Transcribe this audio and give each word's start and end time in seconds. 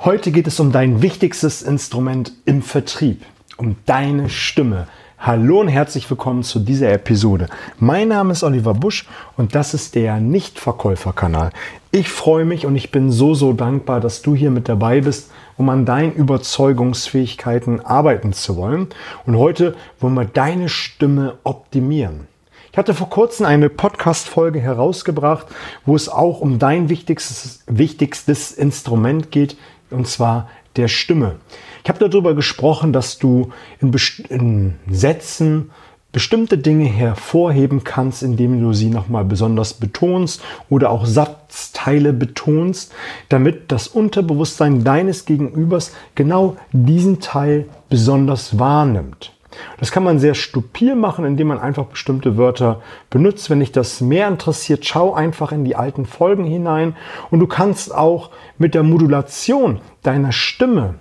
Heute 0.00 0.30
geht 0.30 0.46
es 0.46 0.60
um 0.60 0.70
dein 0.70 1.02
wichtigstes 1.02 1.60
Instrument 1.60 2.32
im 2.44 2.62
Vertrieb, 2.62 3.24
um 3.56 3.74
deine 3.84 4.30
Stimme. 4.30 4.86
Hallo 5.18 5.58
und 5.58 5.66
herzlich 5.66 6.08
willkommen 6.08 6.44
zu 6.44 6.60
dieser 6.60 6.92
Episode. 6.92 7.48
Mein 7.80 8.06
Name 8.06 8.30
ist 8.30 8.44
Oliver 8.44 8.74
Busch 8.74 9.08
und 9.36 9.56
das 9.56 9.74
ist 9.74 9.96
der 9.96 10.20
Nichtverkäuferkanal. 10.20 11.50
Ich 11.90 12.10
freue 12.10 12.44
mich 12.44 12.64
und 12.64 12.76
ich 12.76 12.92
bin 12.92 13.10
so, 13.10 13.34
so 13.34 13.52
dankbar, 13.52 13.98
dass 13.98 14.22
du 14.22 14.36
hier 14.36 14.52
mit 14.52 14.68
dabei 14.68 15.00
bist, 15.00 15.32
um 15.56 15.68
an 15.68 15.84
deinen 15.84 16.12
Überzeugungsfähigkeiten 16.12 17.84
arbeiten 17.84 18.32
zu 18.32 18.54
wollen. 18.56 18.86
Und 19.26 19.36
heute 19.36 19.74
wollen 19.98 20.14
wir 20.14 20.26
deine 20.26 20.68
Stimme 20.68 21.38
optimieren. 21.42 22.28
Ich 22.70 22.78
hatte 22.78 22.94
vor 22.94 23.10
kurzem 23.10 23.46
eine 23.46 23.68
Podcast-Folge 23.68 24.60
herausgebracht, 24.60 25.48
wo 25.84 25.96
es 25.96 26.08
auch 26.08 26.40
um 26.40 26.60
dein 26.60 26.88
wichtigstes, 26.88 27.64
wichtigstes 27.66 28.52
Instrument 28.52 29.32
geht, 29.32 29.56
und 29.90 30.06
zwar 30.06 30.48
der 30.76 30.88
Stimme. 30.88 31.36
Ich 31.82 31.88
habe 31.88 32.06
darüber 32.06 32.34
gesprochen, 32.34 32.92
dass 32.92 33.18
du 33.18 33.50
in, 33.80 33.94
in 34.28 34.74
Sätzen 34.90 35.70
bestimmte 36.12 36.56
Dinge 36.56 36.86
hervorheben 36.86 37.84
kannst, 37.84 38.22
indem 38.22 38.60
du 38.60 38.72
sie 38.72 38.88
nochmal 38.88 39.24
besonders 39.24 39.74
betonst 39.74 40.42
oder 40.70 40.90
auch 40.90 41.04
Satzteile 41.04 42.12
betonst, 42.12 42.92
damit 43.28 43.70
das 43.70 43.88
Unterbewusstsein 43.88 44.84
deines 44.84 45.26
Gegenübers 45.26 45.92
genau 46.14 46.56
diesen 46.72 47.20
Teil 47.20 47.66
besonders 47.90 48.58
wahrnimmt. 48.58 49.32
Das 49.78 49.92
kann 49.92 50.04
man 50.04 50.18
sehr 50.18 50.34
stupide 50.34 50.94
machen, 50.94 51.24
indem 51.24 51.48
man 51.48 51.58
einfach 51.58 51.86
bestimmte 51.86 52.36
Wörter 52.36 52.80
benutzt. 53.10 53.50
Wenn 53.50 53.60
dich 53.60 53.72
das 53.72 54.00
mehr 54.00 54.28
interessiert, 54.28 54.84
schau 54.84 55.14
einfach 55.14 55.52
in 55.52 55.64
die 55.64 55.76
alten 55.76 56.06
Folgen 56.06 56.44
hinein 56.44 56.96
und 57.30 57.40
du 57.40 57.46
kannst 57.46 57.94
auch 57.94 58.30
mit 58.58 58.74
der 58.74 58.82
Modulation 58.82 59.80
deiner 60.02 60.32
Stimme 60.32 60.94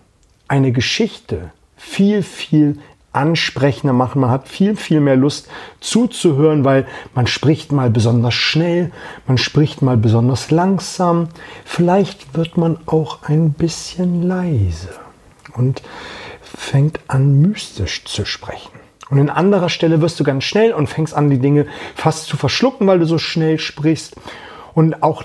eine 0.47 0.71
Geschichte 0.71 1.51
viel, 1.75 2.23
viel 2.23 2.79
ansprechender 3.17 3.93
machen. 3.93 4.21
Man 4.21 4.29
hat 4.29 4.47
viel, 4.47 4.75
viel 4.75 4.99
mehr 4.99 5.15
Lust 5.15 5.49
zuzuhören, 5.79 6.63
weil 6.63 6.85
man 7.15 7.27
spricht 7.27 7.71
mal 7.71 7.89
besonders 7.89 8.35
schnell, 8.35 8.91
man 9.25 9.37
spricht 9.37 9.81
mal 9.81 9.97
besonders 9.97 10.51
langsam. 10.51 11.29
Vielleicht 11.65 12.37
wird 12.37 12.57
man 12.57 12.77
auch 12.85 13.23
ein 13.23 13.53
bisschen 13.53 14.23
leise. 14.23 14.89
Und 15.55 15.81
fängt 16.57 16.99
an 17.07 17.39
mystisch 17.39 18.03
zu 18.03 18.25
sprechen. 18.25 18.71
Und 19.09 19.19
an 19.19 19.29
anderer 19.29 19.69
Stelle 19.69 20.01
wirst 20.01 20.19
du 20.19 20.23
ganz 20.23 20.43
schnell 20.43 20.73
und 20.73 20.87
fängst 20.87 21.13
an, 21.13 21.29
die 21.29 21.39
Dinge 21.39 21.67
fast 21.95 22.25
zu 22.25 22.35
verschlucken, 22.35 22.87
weil 22.87 22.99
du 22.99 23.05
so 23.05 23.19
schnell 23.19 23.59
sprichst. 23.59 24.15
Und 24.73 25.01
auch 25.03 25.23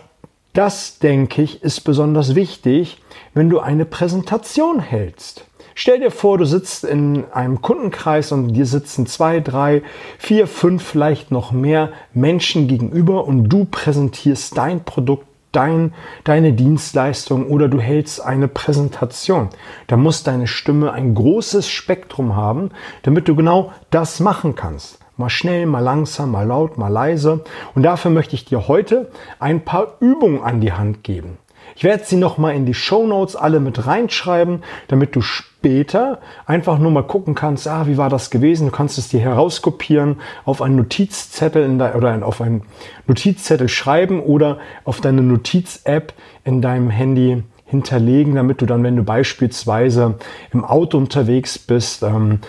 das, 0.52 0.98
denke 0.98 1.42
ich, 1.42 1.62
ist 1.62 1.80
besonders 1.80 2.34
wichtig, 2.34 3.02
wenn 3.34 3.50
du 3.50 3.58
eine 3.58 3.86
Präsentation 3.86 4.78
hältst. 4.78 5.46
Stell 5.74 6.00
dir 6.00 6.10
vor, 6.10 6.36
du 6.36 6.44
sitzt 6.44 6.84
in 6.84 7.24
einem 7.32 7.62
Kundenkreis 7.62 8.30
und 8.30 8.52
dir 8.52 8.66
sitzen 8.66 9.06
zwei, 9.06 9.40
drei, 9.40 9.82
vier, 10.18 10.46
fünf, 10.46 10.82
vielleicht 10.82 11.30
noch 11.30 11.50
mehr 11.50 11.92
Menschen 12.12 12.68
gegenüber 12.68 13.24
und 13.24 13.48
du 13.48 13.64
präsentierst 13.64 14.56
dein 14.56 14.84
Produkt 14.84 15.26
dein, 15.52 15.94
deine 16.24 16.52
Dienstleistung 16.52 17.46
oder 17.46 17.68
du 17.68 17.80
hältst 17.80 18.20
eine 18.20 18.48
Präsentation. 18.48 19.50
Da 19.86 19.96
muss 19.96 20.22
deine 20.22 20.46
Stimme 20.46 20.92
ein 20.92 21.14
großes 21.14 21.68
Spektrum 21.68 22.34
haben, 22.34 22.70
damit 23.02 23.28
du 23.28 23.36
genau 23.36 23.72
das 23.90 24.20
machen 24.20 24.54
kannst. 24.54 24.98
Mal 25.16 25.28
schnell, 25.28 25.66
mal 25.66 25.80
langsam, 25.80 26.32
mal 26.32 26.46
laut, 26.46 26.78
mal 26.78 26.88
leise. 26.88 27.44
Und 27.74 27.82
dafür 27.82 28.10
möchte 28.10 28.34
ich 28.34 28.46
dir 28.46 28.66
heute 28.66 29.10
ein 29.38 29.64
paar 29.64 29.94
Übungen 30.00 30.42
an 30.42 30.60
die 30.60 30.72
Hand 30.72 31.04
geben. 31.04 31.38
Ich 31.74 31.84
werde 31.84 32.04
sie 32.04 32.16
nochmal 32.16 32.54
in 32.54 32.66
die 32.66 32.74
Show 32.74 33.06
Notes 33.06 33.36
alle 33.36 33.60
mit 33.60 33.86
reinschreiben, 33.86 34.62
damit 34.88 35.16
du 35.16 35.20
später 35.20 36.18
einfach 36.46 36.78
nur 36.78 36.90
mal 36.90 37.02
gucken 37.02 37.34
kannst, 37.34 37.68
ah, 37.68 37.86
wie 37.86 37.96
war 37.96 38.10
das 38.10 38.30
gewesen? 38.30 38.66
Du 38.66 38.72
kannst 38.72 38.98
es 38.98 39.08
dir 39.08 39.20
herauskopieren, 39.20 40.16
auf 40.44 40.60
einen 40.60 40.76
Notizzettel 40.76 41.64
in 41.64 41.78
de, 41.78 41.94
oder 41.94 42.26
auf 42.26 42.40
einen 42.40 42.62
Notizzettel 43.06 43.68
schreiben 43.68 44.20
oder 44.20 44.58
auf 44.84 45.00
deine 45.00 45.22
Notiz-App 45.22 46.14
in 46.44 46.60
deinem 46.62 46.90
Handy 46.90 47.44
hinterlegen, 47.66 48.34
damit 48.34 48.60
du 48.60 48.66
dann, 48.66 48.82
wenn 48.82 48.96
du 48.96 49.02
beispielsweise 49.02 50.16
im 50.52 50.64
Auto 50.64 50.98
unterwegs 50.98 51.58
bist, 51.58 52.02
ähm, 52.02 52.40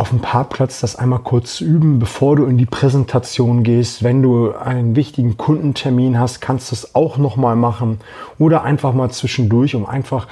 auf 0.00 0.08
dem 0.08 0.20
Parkplatz 0.20 0.80
das 0.80 0.96
einmal 0.96 1.18
kurz 1.18 1.60
üben, 1.60 1.98
bevor 1.98 2.36
du 2.36 2.46
in 2.46 2.56
die 2.56 2.64
Präsentation 2.64 3.62
gehst. 3.62 4.02
Wenn 4.02 4.22
du 4.22 4.52
einen 4.52 4.96
wichtigen 4.96 5.36
Kundentermin 5.36 6.18
hast, 6.18 6.40
kannst 6.40 6.70
du 6.70 6.74
es 6.74 6.94
auch 6.94 7.18
nochmal 7.18 7.54
machen 7.54 8.00
oder 8.38 8.64
einfach 8.64 8.94
mal 8.94 9.10
zwischendurch, 9.10 9.74
um 9.74 9.84
einfach 9.84 10.26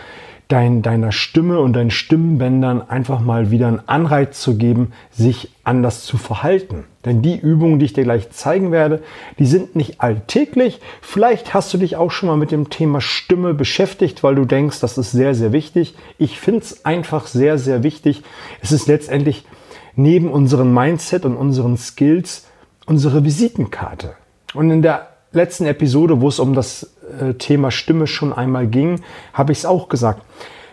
dein, 0.49 0.81
deiner 0.81 1.13
Stimme 1.13 1.61
und 1.61 1.75
deinen 1.75 1.91
Stimmbändern 1.91 2.81
einfach 2.89 3.21
mal 3.21 3.51
wieder 3.51 3.69
einen 3.69 3.87
Anreiz 3.87 4.41
zu 4.41 4.57
geben, 4.57 4.93
sich 5.11 5.51
anders 5.65 6.03
zu 6.05 6.17
verhalten. 6.17 6.85
Denn 7.09 7.23
die 7.23 7.37
Übungen, 7.37 7.79
die 7.79 7.87
ich 7.87 7.93
dir 7.93 8.05
gleich 8.05 8.31
zeigen 8.31 8.71
werde, 8.71 9.03
die 9.39 9.47
sind 9.47 9.75
nicht 9.75 10.01
alltäglich. 10.01 10.81
Vielleicht 11.01 11.55
hast 11.55 11.75
du 11.75 11.79
dich 11.79 11.97
auch 11.97 12.11
schon 12.11 12.29
mal 12.29 12.37
mit 12.37 12.53
dem 12.53 12.71
Thema 12.71 13.01
Stimme 13.01 13.55
beschäftigt, 13.55 14.23
weil 14.23 14.35
du 14.35 14.45
denkst, 14.45 14.81
das 14.81 14.99
ist 14.99 15.11
sehr, 15.11 15.35
sehr 15.35 15.53
wichtig. 15.53 15.95
Ich 16.19 16.39
finde 16.39 16.61
es 16.61 16.85
einfach 16.85 17.27
sehr, 17.27 17.59
sehr 17.59 17.83
wichtig. 17.83 18.23
Es 18.61 18.71
ist 18.71 18.87
letztendlich 18.87 19.45
neben 19.97 20.31
unserem 20.31 20.73
Mindset 20.73 21.25
und 21.25 21.37
unseren 21.37 21.77
Skills 21.77 22.47
unsere 22.89 23.25
Visitenkarte. 23.25 24.15
Und 24.55 24.71
in 24.71 24.83
der 24.83 25.09
letzten 25.33 25.67
Episode, 25.67 26.21
wo 26.21 26.29
es 26.29 26.39
um 26.39 26.55
das 26.55 26.95
äh, 27.21 27.35
Thema 27.35 27.71
Stimme 27.71 28.07
schon 28.07 28.33
einmal 28.33 28.67
ging, 28.67 29.03
habe 29.35 29.53
ich 29.53 29.59
es 29.59 29.67
auch 29.67 29.89
gesagt. 29.89 30.23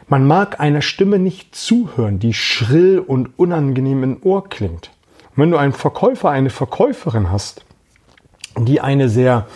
Man 0.07 0.25
mag 0.25 0.59
einer 0.59 0.81
Stimme 0.81 1.19
nicht 1.19 1.56
zuhören, 1.56 2.19
die 2.19 2.34
schrill 2.34 3.00
und 3.00 3.38
unangenehm 3.38 4.03
im 4.03 4.17
Ohr 4.23 4.47
klingt. 4.47 4.91
Wenn 5.35 5.51
du 5.51 5.57
einen 5.57 5.73
Verkäufer, 5.73 6.29
eine 6.29 6.50
Verkäuferin 6.50 7.31
hast, 7.31 7.66
die 8.57 8.79
eine 8.79 9.09
sehr 9.09 9.47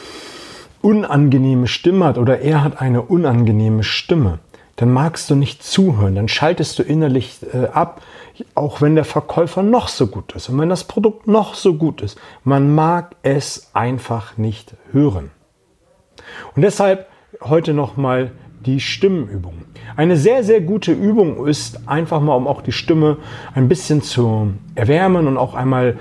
unangenehme 0.82 1.68
Stimme 1.68 2.06
hat 2.06 2.18
oder 2.18 2.40
er 2.42 2.64
hat 2.64 2.82
eine 2.82 3.02
unangenehme 3.02 3.84
Stimme, 3.84 4.40
dann 4.76 4.92
magst 4.92 5.30
du 5.30 5.36
nicht 5.36 5.64
zuhören, 5.64 6.16
dann 6.16 6.28
schaltest 6.28 6.80
du 6.80 6.84
innerlich 6.84 7.40
äh, 7.54 7.68
ab, 7.68 8.02
auch 8.56 8.82
wenn 8.82 8.96
der 8.96 9.04
Verkäufer 9.04 9.62
noch 9.62 9.90
so 9.90 10.08
gut 10.08 10.34
ist 10.34 10.48
und 10.48 10.58
wenn 10.58 10.70
das 10.70 10.86
Produkt 10.86 11.28
noch 11.28 11.54
so 11.54 11.74
gut 11.74 12.02
ist. 12.02 12.18
Man 12.46 12.74
mag 12.74 13.16
es 13.22 13.72
einfach 13.74 14.38
nicht 14.38 14.76
hören. 14.92 15.32
Und 16.56 16.62
deshalb 16.62 17.08
heute 17.42 17.74
nochmal 17.74 18.32
die 18.66 18.80
Stimmenübung. 18.80 19.53
Eine 19.96 20.18
sehr, 20.18 20.44
sehr 20.44 20.62
gute 20.62 20.92
Übung 20.92 21.47
ist 21.47 21.88
einfach 21.88 22.22
mal, 22.22 22.36
um 22.36 22.47
auch 22.47 22.62
die 22.62 22.72
Stimme 22.72 23.18
ein 23.56 23.68
bisschen 23.68 24.02
zu 24.02 24.53
erwärmen 24.75 25.28
und 25.28 25.38
auch 25.38 25.53
einmal 25.53 25.97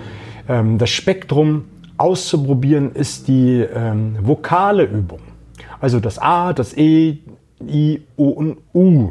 ähm, 0.48 0.78
das 0.78 0.90
Spektrum 0.90 1.64
auszuprobieren, 1.96 2.92
ist 2.92 3.28
die 3.28 3.60
ähm, 3.60 4.16
vokale 4.20 4.84
Übung. 4.84 5.20
Also 5.80 6.00
das 6.00 6.18
A, 6.18 6.52
das 6.52 6.76
E, 6.76 7.18
I, 7.66 8.02
O 8.16 8.28
und 8.28 8.58
U. 8.74 9.10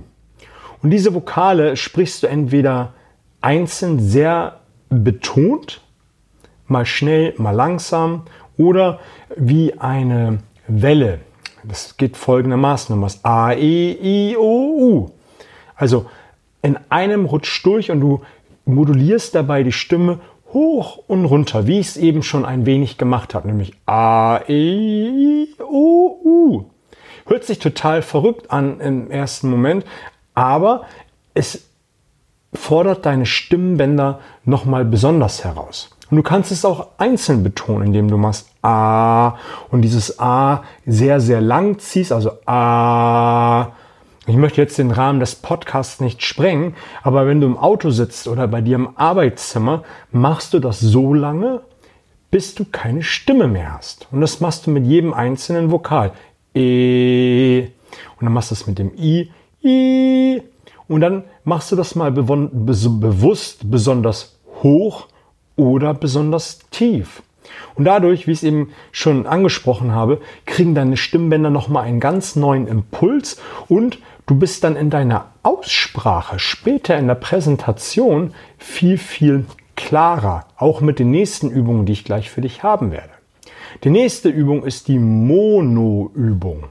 Und 0.81 0.89
diese 0.91 1.13
Vokale 1.13 1.75
sprichst 1.75 2.23
du 2.23 2.27
entweder 2.27 2.93
einzeln 3.41 3.99
sehr 3.99 4.59
betont, 4.89 5.81
mal 6.67 6.85
schnell, 6.85 7.33
mal 7.37 7.51
langsam 7.51 8.23
oder 8.57 8.99
wie 9.35 9.77
eine 9.79 10.39
Welle. 10.67 11.19
Das 11.67 11.97
geht 11.97 12.15
folgendermaßen 12.15 12.95
um 12.97 13.07
A, 13.23 13.51
E, 13.51 13.91
I, 13.91 14.37
O, 14.37 14.41
U. 14.41 15.11
Also 15.75 16.05
in 16.61 16.77
einem 16.89 17.25
Rutsch 17.25 17.63
durch 17.65 17.91
und 17.91 17.99
du 17.99 18.21
modulierst 18.65 19.35
dabei 19.35 19.63
die 19.63 19.71
Stimme 19.71 20.19
hoch 20.53 20.97
und 21.07 21.25
runter, 21.25 21.67
wie 21.67 21.79
ich 21.79 21.87
es 21.89 21.97
eben 21.97 22.23
schon 22.23 22.45
ein 22.45 22.65
wenig 22.65 22.97
gemacht 22.97 23.35
habe, 23.35 23.47
nämlich 23.47 23.73
A, 23.85 24.39
E, 24.47 25.07
I, 25.07 25.55
O, 25.61 26.19
U. 26.23 26.65
Hört 27.25 27.43
sich 27.43 27.59
total 27.59 28.01
verrückt 28.01 28.51
an 28.51 28.79
im 28.79 29.11
ersten 29.11 29.49
Moment, 29.49 29.85
aber 30.33 30.85
es 31.33 31.67
fordert 32.53 33.05
deine 33.05 33.25
Stimmbänder 33.25 34.19
nochmal 34.45 34.85
besonders 34.85 35.43
heraus. 35.43 35.89
Und 36.09 36.15
du 36.15 36.23
kannst 36.23 36.53
es 36.53 36.63
auch 36.63 36.87
einzeln 36.97 37.43
betonen, 37.43 37.87
indem 37.87 38.09
du 38.09 38.17
machst 38.17 38.49
A 38.67 39.37
und 39.71 39.81
dieses 39.81 40.19
A 40.19 40.63
sehr, 40.85 41.21
sehr 41.21 41.39
lang 41.39 41.79
ziehst, 41.79 42.11
also 42.11 42.31
A. 42.45 43.71
Ich 44.27 44.35
möchte 44.35 44.61
jetzt 44.61 44.77
den 44.77 44.91
Rahmen 44.91 45.21
des 45.21 45.35
Podcasts 45.35 46.01
nicht 46.01 46.21
sprengen, 46.21 46.75
aber 47.01 47.25
wenn 47.27 47.39
du 47.39 47.47
im 47.47 47.57
Auto 47.57 47.91
sitzt 47.91 48.27
oder 48.27 48.45
bei 48.49 48.59
dir 48.59 48.75
im 48.75 48.89
Arbeitszimmer, 48.97 49.83
machst 50.11 50.53
du 50.53 50.59
das 50.59 50.81
so 50.81 51.13
lange, 51.13 51.61
bis 52.29 52.53
du 52.53 52.65
keine 52.65 53.03
Stimme 53.03 53.47
mehr 53.47 53.77
hast. 53.77 54.09
Und 54.11 54.19
das 54.19 54.41
machst 54.41 54.67
du 54.67 54.71
mit 54.71 54.85
jedem 54.85 55.13
einzelnen 55.13 55.71
Vokal. 55.71 56.11
E. 56.53 57.67
Und 58.19 58.25
dann 58.25 58.33
machst 58.33 58.51
du 58.51 58.55
es 58.55 58.67
mit 58.67 58.79
dem 58.79 58.91
I. 58.97 59.31
I. 59.63 60.41
Und 60.89 60.99
dann 60.99 61.23
machst 61.45 61.71
du 61.71 61.77
das 61.77 61.95
mal 61.95 62.11
bewusst 62.11 63.71
besonders 63.71 64.37
hoch 64.61 65.07
oder 65.55 65.93
besonders 65.93 66.59
tief. 66.69 67.23
Und 67.75 67.85
dadurch, 67.85 68.27
wie 68.27 68.31
ich 68.31 68.39
es 68.39 68.43
eben 68.43 68.71
schon 68.91 69.27
angesprochen 69.27 69.91
habe, 69.91 70.21
kriegen 70.45 70.75
deine 70.75 70.97
Stimmbänder 70.97 71.49
nochmal 71.49 71.85
einen 71.85 71.99
ganz 71.99 72.35
neuen 72.35 72.67
Impuls 72.67 73.39
und 73.67 73.99
du 74.25 74.35
bist 74.35 74.63
dann 74.63 74.75
in 74.75 74.89
deiner 74.89 75.31
Aussprache 75.43 76.39
später 76.39 76.97
in 76.97 77.07
der 77.07 77.15
Präsentation 77.15 78.33
viel, 78.57 78.97
viel 78.97 79.45
klarer, 79.75 80.45
auch 80.57 80.81
mit 80.81 80.99
den 80.99 81.11
nächsten 81.11 81.49
Übungen, 81.49 81.85
die 81.85 81.93
ich 81.93 82.03
gleich 82.03 82.29
für 82.29 82.41
dich 82.41 82.63
haben 82.63 82.91
werde. 82.91 83.11
Die 83.83 83.89
nächste 83.89 84.29
Übung 84.29 84.65
ist 84.65 84.87
die 84.87 84.99
Mono-Übung. 84.99 86.65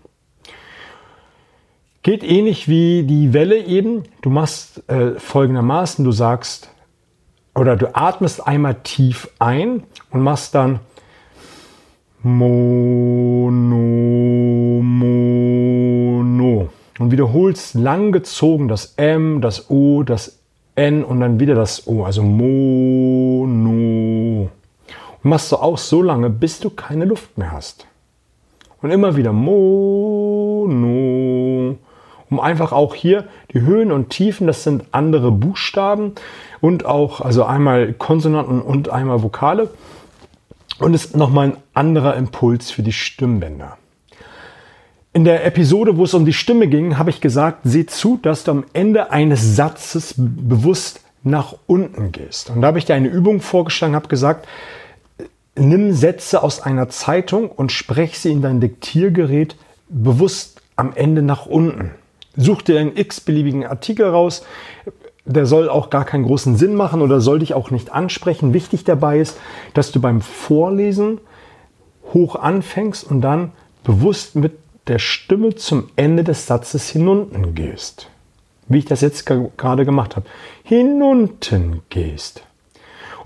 Geht 2.03 2.23
ähnlich 2.23 2.69
wie 2.69 3.03
die 3.03 3.33
Welle 3.33 3.59
eben. 3.59 4.05
Du 4.23 4.31
machst 4.31 4.89
äh, 4.89 5.19
folgendermaßen, 5.19 6.05
du 6.05 6.13
sagst 6.13 6.71
oder 7.57 7.77
du 7.77 7.95
atmest 7.97 8.47
einmal 8.47 8.77
tief 8.83 9.29
ein 9.39 9.83
und 10.11 10.21
machst 10.21 10.55
dann 10.55 10.81
Mono, 12.23 13.51
Mono 14.83 16.69
und 16.99 17.11
wiederholst 17.11 17.75
lang 17.75 18.13
gezogen 18.13 18.69
das 18.69 18.95
M, 18.97 19.41
das 19.41 19.71
O, 19.71 20.03
das 20.03 20.39
N 20.75 21.03
und 21.05 21.21
dann 21.21 21.41
wieder 21.41 21.55
das 21.55 21.87
O, 21.87 22.05
also 22.05 22.23
Mono. 22.23 23.41
Und 25.23 25.31
machst 25.31 25.51
du 25.53 25.57
auch 25.57 25.79
so 25.79 26.03
lange, 26.03 26.29
bis 26.29 26.61
du 26.61 26.69
keine 26.71 27.07
Luft 27.07 27.39
mehr 27.39 27.53
hast. 27.53 27.87
Und 28.83 28.91
immer 28.91 29.17
wieder 29.17 29.33
Mono 29.33 31.07
um 32.31 32.41
einfach 32.41 32.73
auch 32.73 32.95
hier 32.95 33.25
die 33.53 33.61
Höhen 33.61 33.93
und 33.93 34.11
Tiefen, 34.11 34.47
das 34.47 34.65
sind 34.65 34.85
andere 34.93 35.31
Buchstaben 35.31 36.13
und 36.61 36.87
auch, 36.87 37.21
also 37.21 37.45
einmal 37.45 37.93
Konsonanten 37.93 38.61
und 38.61 38.89
einmal 38.89 39.23
Vokale. 39.23 39.71
Und 40.79 40.95
es 40.95 41.07
ist 41.07 41.17
nochmal 41.17 41.49
ein 41.49 41.57
anderer 41.75 42.17
Impuls 42.17 42.71
für 42.71 42.83
die 42.83 42.93
Stimmbänder. 42.93 43.79
In 45.13 45.25
der 45.25 45.47
Episode, 45.47 45.97
wo 45.97 46.05
es 46.05 46.13
um 46.13 46.27
die 46.27 46.35
Stimme 46.35 46.69
ging, 46.69 46.99
habe 46.99 47.09
ich 47.09 47.23
gesagt, 47.23 47.61
seh 47.65 47.87
zu, 47.87 48.19
dass 48.21 48.45
du 48.45 48.51
am 48.51 48.65
Ende 48.75 49.11
eines 49.11 49.57
Satzes 49.57 50.15
bewusst 50.17 51.01
nach 51.23 51.55
unten 51.67 52.13
gehst. 52.13 52.51
Und 52.51 52.61
da 52.61 52.69
habe 52.69 52.79
ich 52.79 52.85
dir 52.85 52.95
eine 52.95 53.09
Übung 53.09 53.41
vorgeschlagen, 53.41 53.95
habe 53.95 54.09
gesagt, 54.09 54.47
nimm 55.55 55.93
Sätze 55.93 56.43
aus 56.43 56.61
einer 56.61 56.89
Zeitung 56.91 57.51
und 57.51 57.73
sprech 57.73 58.19
sie 58.19 58.31
in 58.31 58.43
dein 58.43 58.61
Diktiergerät 58.61 59.57
bewusst 59.89 60.61
am 60.77 60.93
Ende 60.95 61.23
nach 61.23 61.47
unten. 61.47 61.93
Such 62.37 62.63
dir 62.63 62.79
einen 62.79 62.97
x-beliebigen 62.97 63.65
Artikel 63.65 64.07
raus. 64.07 64.45
Der 65.27 65.45
soll 65.45 65.69
auch 65.69 65.91
gar 65.91 66.05
keinen 66.05 66.25
großen 66.25 66.57
Sinn 66.57 66.75
machen 66.75 67.03
oder 67.03 67.21
soll 67.21 67.41
dich 67.41 67.55
auch 67.55 67.71
nicht 67.71 67.93
ansprechen. 67.93 68.55
Wichtig 68.55 68.85
dabei 68.85 69.19
ist, 69.19 69.39
dass 69.75 69.93
du 69.93 70.01
beim 70.01 70.21
Vorlesen 70.21 71.19
hoch 72.15 72.37
anfängst 72.37 73.05
und 73.11 73.21
dann 73.21 73.53
bewusst 73.85 74.37
mit 74.37 74.53
der 74.87 74.99
Stimme 74.99 75.55
zum 75.57 75.89
Ende 75.97 76.25
des 76.25 76.47
Satzes 76.47 76.89
hinunten 76.89 77.55
gehst. 77.55 78.09
Wie 78.69 78.79
ich 78.79 78.85
das 78.85 79.01
jetzt 79.01 79.27
gerade 79.27 79.85
gemacht 79.85 80.17
habe. 80.17 80.27
Hinunten 80.63 81.83
gehst. 81.89 82.43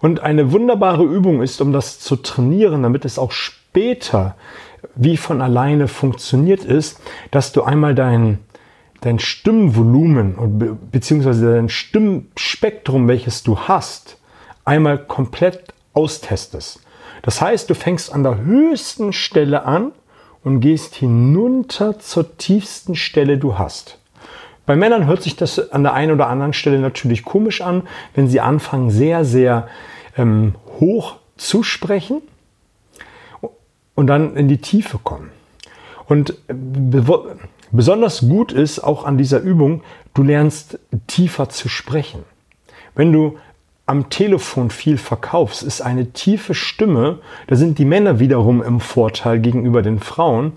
Und 0.00 0.20
eine 0.20 0.52
wunderbare 0.52 1.04
Übung 1.04 1.42
ist, 1.42 1.60
um 1.60 1.72
das 1.72 2.00
zu 2.00 2.16
trainieren, 2.16 2.82
damit 2.82 3.04
es 3.04 3.18
auch 3.18 3.32
später 3.32 4.34
wie 4.94 5.16
von 5.16 5.42
alleine 5.42 5.88
funktioniert 5.88 6.64
ist, 6.64 7.00
dass 7.30 7.52
du 7.52 7.62
einmal 7.62 7.94
deinen 7.94 8.38
dein 9.00 9.18
Stimmvolumen 9.18 10.78
beziehungsweise 10.90 11.54
dein 11.54 11.68
Stimmspektrum, 11.68 13.08
welches 13.08 13.42
du 13.42 13.58
hast, 13.58 14.18
einmal 14.64 14.98
komplett 14.98 15.72
austestest. 15.92 16.80
Das 17.22 17.40
heißt, 17.40 17.68
du 17.68 17.74
fängst 17.74 18.12
an 18.12 18.22
der 18.22 18.38
höchsten 18.38 19.12
Stelle 19.12 19.64
an 19.64 19.92
und 20.42 20.60
gehst 20.60 20.94
hinunter 20.94 21.98
zur 21.98 22.36
tiefsten 22.36 22.94
Stelle 22.94 23.38
du 23.38 23.58
hast. 23.58 23.98
Bei 24.66 24.76
Männern 24.76 25.06
hört 25.06 25.22
sich 25.22 25.36
das 25.36 25.72
an 25.72 25.82
der 25.82 25.94
einen 25.94 26.12
oder 26.12 26.28
anderen 26.28 26.52
Stelle 26.52 26.78
natürlich 26.78 27.24
komisch 27.24 27.60
an, 27.60 27.82
wenn 28.14 28.28
sie 28.28 28.40
anfangen 28.40 28.90
sehr, 28.90 29.24
sehr 29.24 29.68
ähm, 30.16 30.54
hoch 30.78 31.16
zu 31.36 31.62
sprechen 31.62 32.22
und 33.94 34.06
dann 34.06 34.36
in 34.36 34.48
die 34.48 34.58
Tiefe 34.58 34.98
kommen. 34.98 35.30
Und 36.06 36.34
Besonders 37.72 38.20
gut 38.20 38.52
ist 38.52 38.80
auch 38.80 39.04
an 39.04 39.16
dieser 39.16 39.40
Übung, 39.40 39.82
du 40.14 40.22
lernst 40.22 40.78
tiefer 41.06 41.48
zu 41.48 41.68
sprechen. 41.68 42.24
Wenn 42.94 43.12
du 43.12 43.38
am 43.86 44.08
Telefon 44.08 44.70
viel 44.70 44.98
verkaufst, 44.98 45.62
ist 45.62 45.80
eine 45.80 46.12
tiefe 46.12 46.54
Stimme, 46.54 47.18
da 47.46 47.56
sind 47.56 47.78
die 47.78 47.84
Männer 47.84 48.20
wiederum 48.20 48.62
im 48.62 48.80
Vorteil 48.80 49.40
gegenüber 49.40 49.82
den 49.82 49.98
Frauen, 49.98 50.52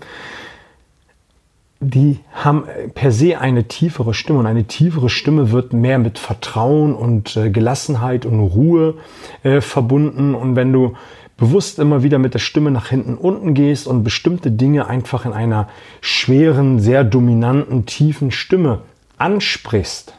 die 1.80 2.20
haben 2.32 2.64
per 2.94 3.12
se 3.12 3.38
eine 3.38 3.64
tiefere 3.64 4.14
Stimme 4.14 4.38
und 4.38 4.46
eine 4.46 4.64
tiefere 4.64 5.10
Stimme 5.10 5.50
wird 5.50 5.72
mehr 5.72 5.98
mit 5.98 6.18
Vertrauen 6.18 6.94
und 6.94 7.36
äh, 7.36 7.50
Gelassenheit 7.50 8.24
und 8.24 8.40
Ruhe 8.40 8.94
äh, 9.42 9.60
verbunden 9.60 10.34
und 10.34 10.56
wenn 10.56 10.72
du 10.72 10.94
bewusst 11.36 11.78
immer 11.78 12.02
wieder 12.02 12.18
mit 12.18 12.34
der 12.34 12.38
Stimme 12.38 12.70
nach 12.70 12.88
hinten 12.88 13.16
unten 13.16 13.54
gehst 13.54 13.86
und 13.86 14.04
bestimmte 14.04 14.50
Dinge 14.50 14.86
einfach 14.86 15.24
in 15.24 15.32
einer 15.32 15.68
schweren, 16.00 16.78
sehr 16.78 17.04
dominanten, 17.04 17.86
tiefen 17.86 18.30
Stimme 18.30 18.82
ansprichst, 19.18 20.14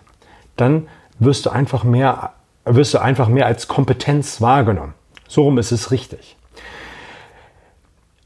dann 0.55 0.87
wirst 1.19 1.45
du 1.45 1.49
einfach 1.49 1.83
mehr, 1.83 2.33
wirst 2.65 2.93
du 2.93 2.99
einfach 2.99 3.29
mehr 3.29 3.45
als 3.45 3.67
Kompetenz 3.67 4.41
wahrgenommen. 4.41 4.93
So 5.27 5.43
rum 5.43 5.57
ist 5.57 5.71
es 5.71 5.91
richtig. 5.91 6.35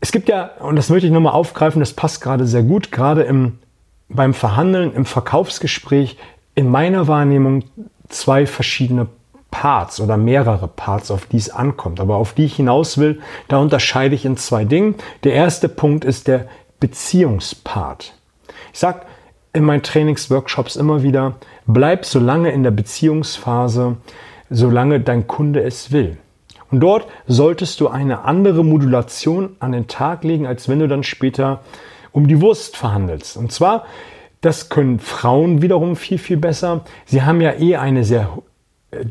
Es 0.01 0.12
gibt 0.12 0.30
ja, 0.30 0.51
und 0.59 0.75
das 0.75 0.89
möchte 0.89 1.07
ich 1.07 1.13
nochmal 1.13 1.33
aufgreifen, 1.33 1.80
das 1.80 1.94
passt 1.94 2.21
gerade 2.21 2.45
sehr 2.45 2.63
gut, 2.63 2.91
gerade 2.91 3.24
im, 3.24 3.59
beim 4.07 4.33
Verhandeln, 4.33 4.94
im 4.94 5.06
Verkaufsgespräch, 5.06 6.18
in 6.56 6.69
meiner 6.69 7.07
Wahrnehmung 7.07 7.63
zwei 8.07 8.45
verschiedene 8.45 9.07
Parts 9.51 10.00
oder 10.00 10.18
mehrere 10.18 10.68
Parts, 10.68 11.12
auf 11.12 11.25
die 11.25 11.38
es 11.38 11.50
ankommt. 11.50 12.00
Aber 12.00 12.16
auf 12.16 12.34
die 12.34 12.46
ich 12.46 12.56
hinaus 12.56 12.98
will, 12.98 13.22
da 13.48 13.57
unterscheide 13.57 14.16
ich 14.16 14.25
in 14.25 14.38
zwei 14.38 14.66
Dingen. 14.66 14.96
Der 15.24 15.34
erste 15.34 15.69
Punkt 15.69 16.06
ist 16.06 16.28
der 16.28 16.48
Beziehungspart. 16.80 18.13
Ich 18.74 18.80
sage 18.80 19.01
in 19.54 19.63
meinen 19.63 19.84
Trainingsworkshops 19.84 20.75
immer 20.75 21.04
wieder, 21.04 21.36
bleib 21.66 22.06
so 22.06 22.19
lange 22.19 22.51
in 22.51 22.63
der 22.63 22.72
Beziehungsphase, 22.72 23.98
solange 24.50 25.00
dein 25.00 25.28
Kunde 25.28 25.62
es 25.63 25.92
will. 25.92 26.18
Und 26.72 26.81
dort 26.81 27.07
solltest 27.25 27.80
du 27.80 27.88
eine 27.88 28.25
andere 28.25 28.63
Modulation 28.63 29.56
an 29.60 29.72
den 29.72 29.88
Tag 29.88 30.24
legen, 30.24 30.46
als 30.46 30.69
wenn 30.69 30.80
du 30.80 30.88
dann 30.88 31.04
später 31.04 31.62
um 32.12 32.28
die 32.28 32.42
Wurst 32.42 32.78
verhandelst. 32.78 33.38
Und 33.38 33.51
zwar, 33.51 33.86
das 34.42 34.69
können 34.69 35.00
Frauen 35.00 35.62
wiederum 35.62 35.96
viel, 35.96 36.20
viel 36.20 36.38
besser. 36.38 36.86
Sie 37.06 37.24
haben 37.24 37.41
ja 37.41 37.53
eh 37.53 37.75
eine 37.75 38.03
sehr 38.03 38.38
äh, 38.91 39.06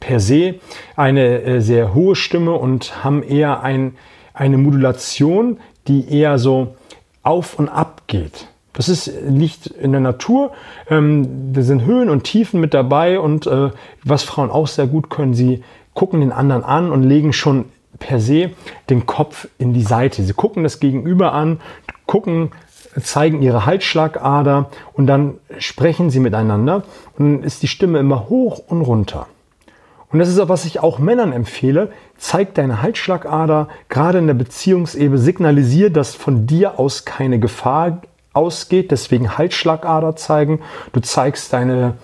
per 0.00 0.20
se 0.20 0.56
eine 0.96 1.42
äh, 1.42 1.60
sehr 1.60 1.94
hohe 1.94 2.16
Stimme 2.16 2.52
und 2.52 3.04
haben 3.04 3.22
eher 3.22 3.62
ein, 3.62 3.96
eine 4.32 4.58
Modulation, 4.58 5.58
die 5.88 6.10
eher 6.10 6.38
so 6.38 6.74
auf 7.22 7.58
und 7.58 7.68
ab 7.68 8.02
geht. 8.06 8.48
Das 8.74 8.88
ist, 8.88 9.10
liegt 9.26 9.66
in 9.66 9.92
der 9.92 10.00
Natur. 10.00 10.52
Ähm, 10.90 11.52
da 11.52 11.62
sind 11.62 11.84
Höhen 11.84 12.10
und 12.10 12.24
Tiefen 12.24 12.60
mit 12.60 12.74
dabei 12.74 13.20
und 13.20 13.46
äh, 13.46 13.70
was 14.02 14.24
Frauen 14.24 14.50
auch 14.50 14.66
sehr 14.66 14.86
gut 14.86 15.10
können, 15.10 15.34
sie 15.34 15.62
gucken 15.94 16.20
den 16.20 16.32
anderen 16.32 16.64
an 16.64 16.90
und 16.90 17.04
legen 17.04 17.32
schon 17.32 17.66
per 17.98 18.20
se 18.20 18.50
den 18.90 19.06
Kopf 19.06 19.48
in 19.58 19.72
die 19.72 19.82
Seite. 19.82 20.24
Sie 20.24 20.32
gucken 20.32 20.64
das 20.64 20.80
Gegenüber 20.80 21.32
an, 21.32 21.60
gucken, 22.06 22.50
zeigen 23.00 23.42
ihre 23.42 23.66
Halsschlagader 23.66 24.70
und 24.92 25.06
dann 25.06 25.34
sprechen 25.58 26.10
sie 26.10 26.20
miteinander 26.20 26.82
und 27.16 27.24
dann 27.24 27.42
ist 27.42 27.62
die 27.62 27.68
Stimme 27.68 27.98
immer 27.98 28.28
hoch 28.28 28.60
und 28.68 28.82
runter. 28.82 29.26
Und 30.14 30.20
das 30.20 30.28
ist 30.28 30.38
auch, 30.38 30.48
was 30.48 30.64
ich 30.64 30.78
auch 30.78 31.00
Männern 31.00 31.32
empfehle. 31.32 31.90
Zeig 32.18 32.54
deine 32.54 32.82
Halsschlagader, 32.82 33.66
gerade 33.88 34.18
in 34.18 34.28
der 34.28 34.34
Beziehungsebene, 34.34 35.18
signalisiere, 35.18 35.90
dass 35.90 36.14
von 36.14 36.46
dir 36.46 36.78
aus 36.78 37.04
keine 37.04 37.40
Gefahr 37.40 38.02
ausgeht. 38.32 38.92
Deswegen 38.92 39.36
Halsschlagader 39.36 40.14
zeigen. 40.14 40.60
Du 40.92 41.00
zeigst 41.00 41.52
deine, 41.52 41.94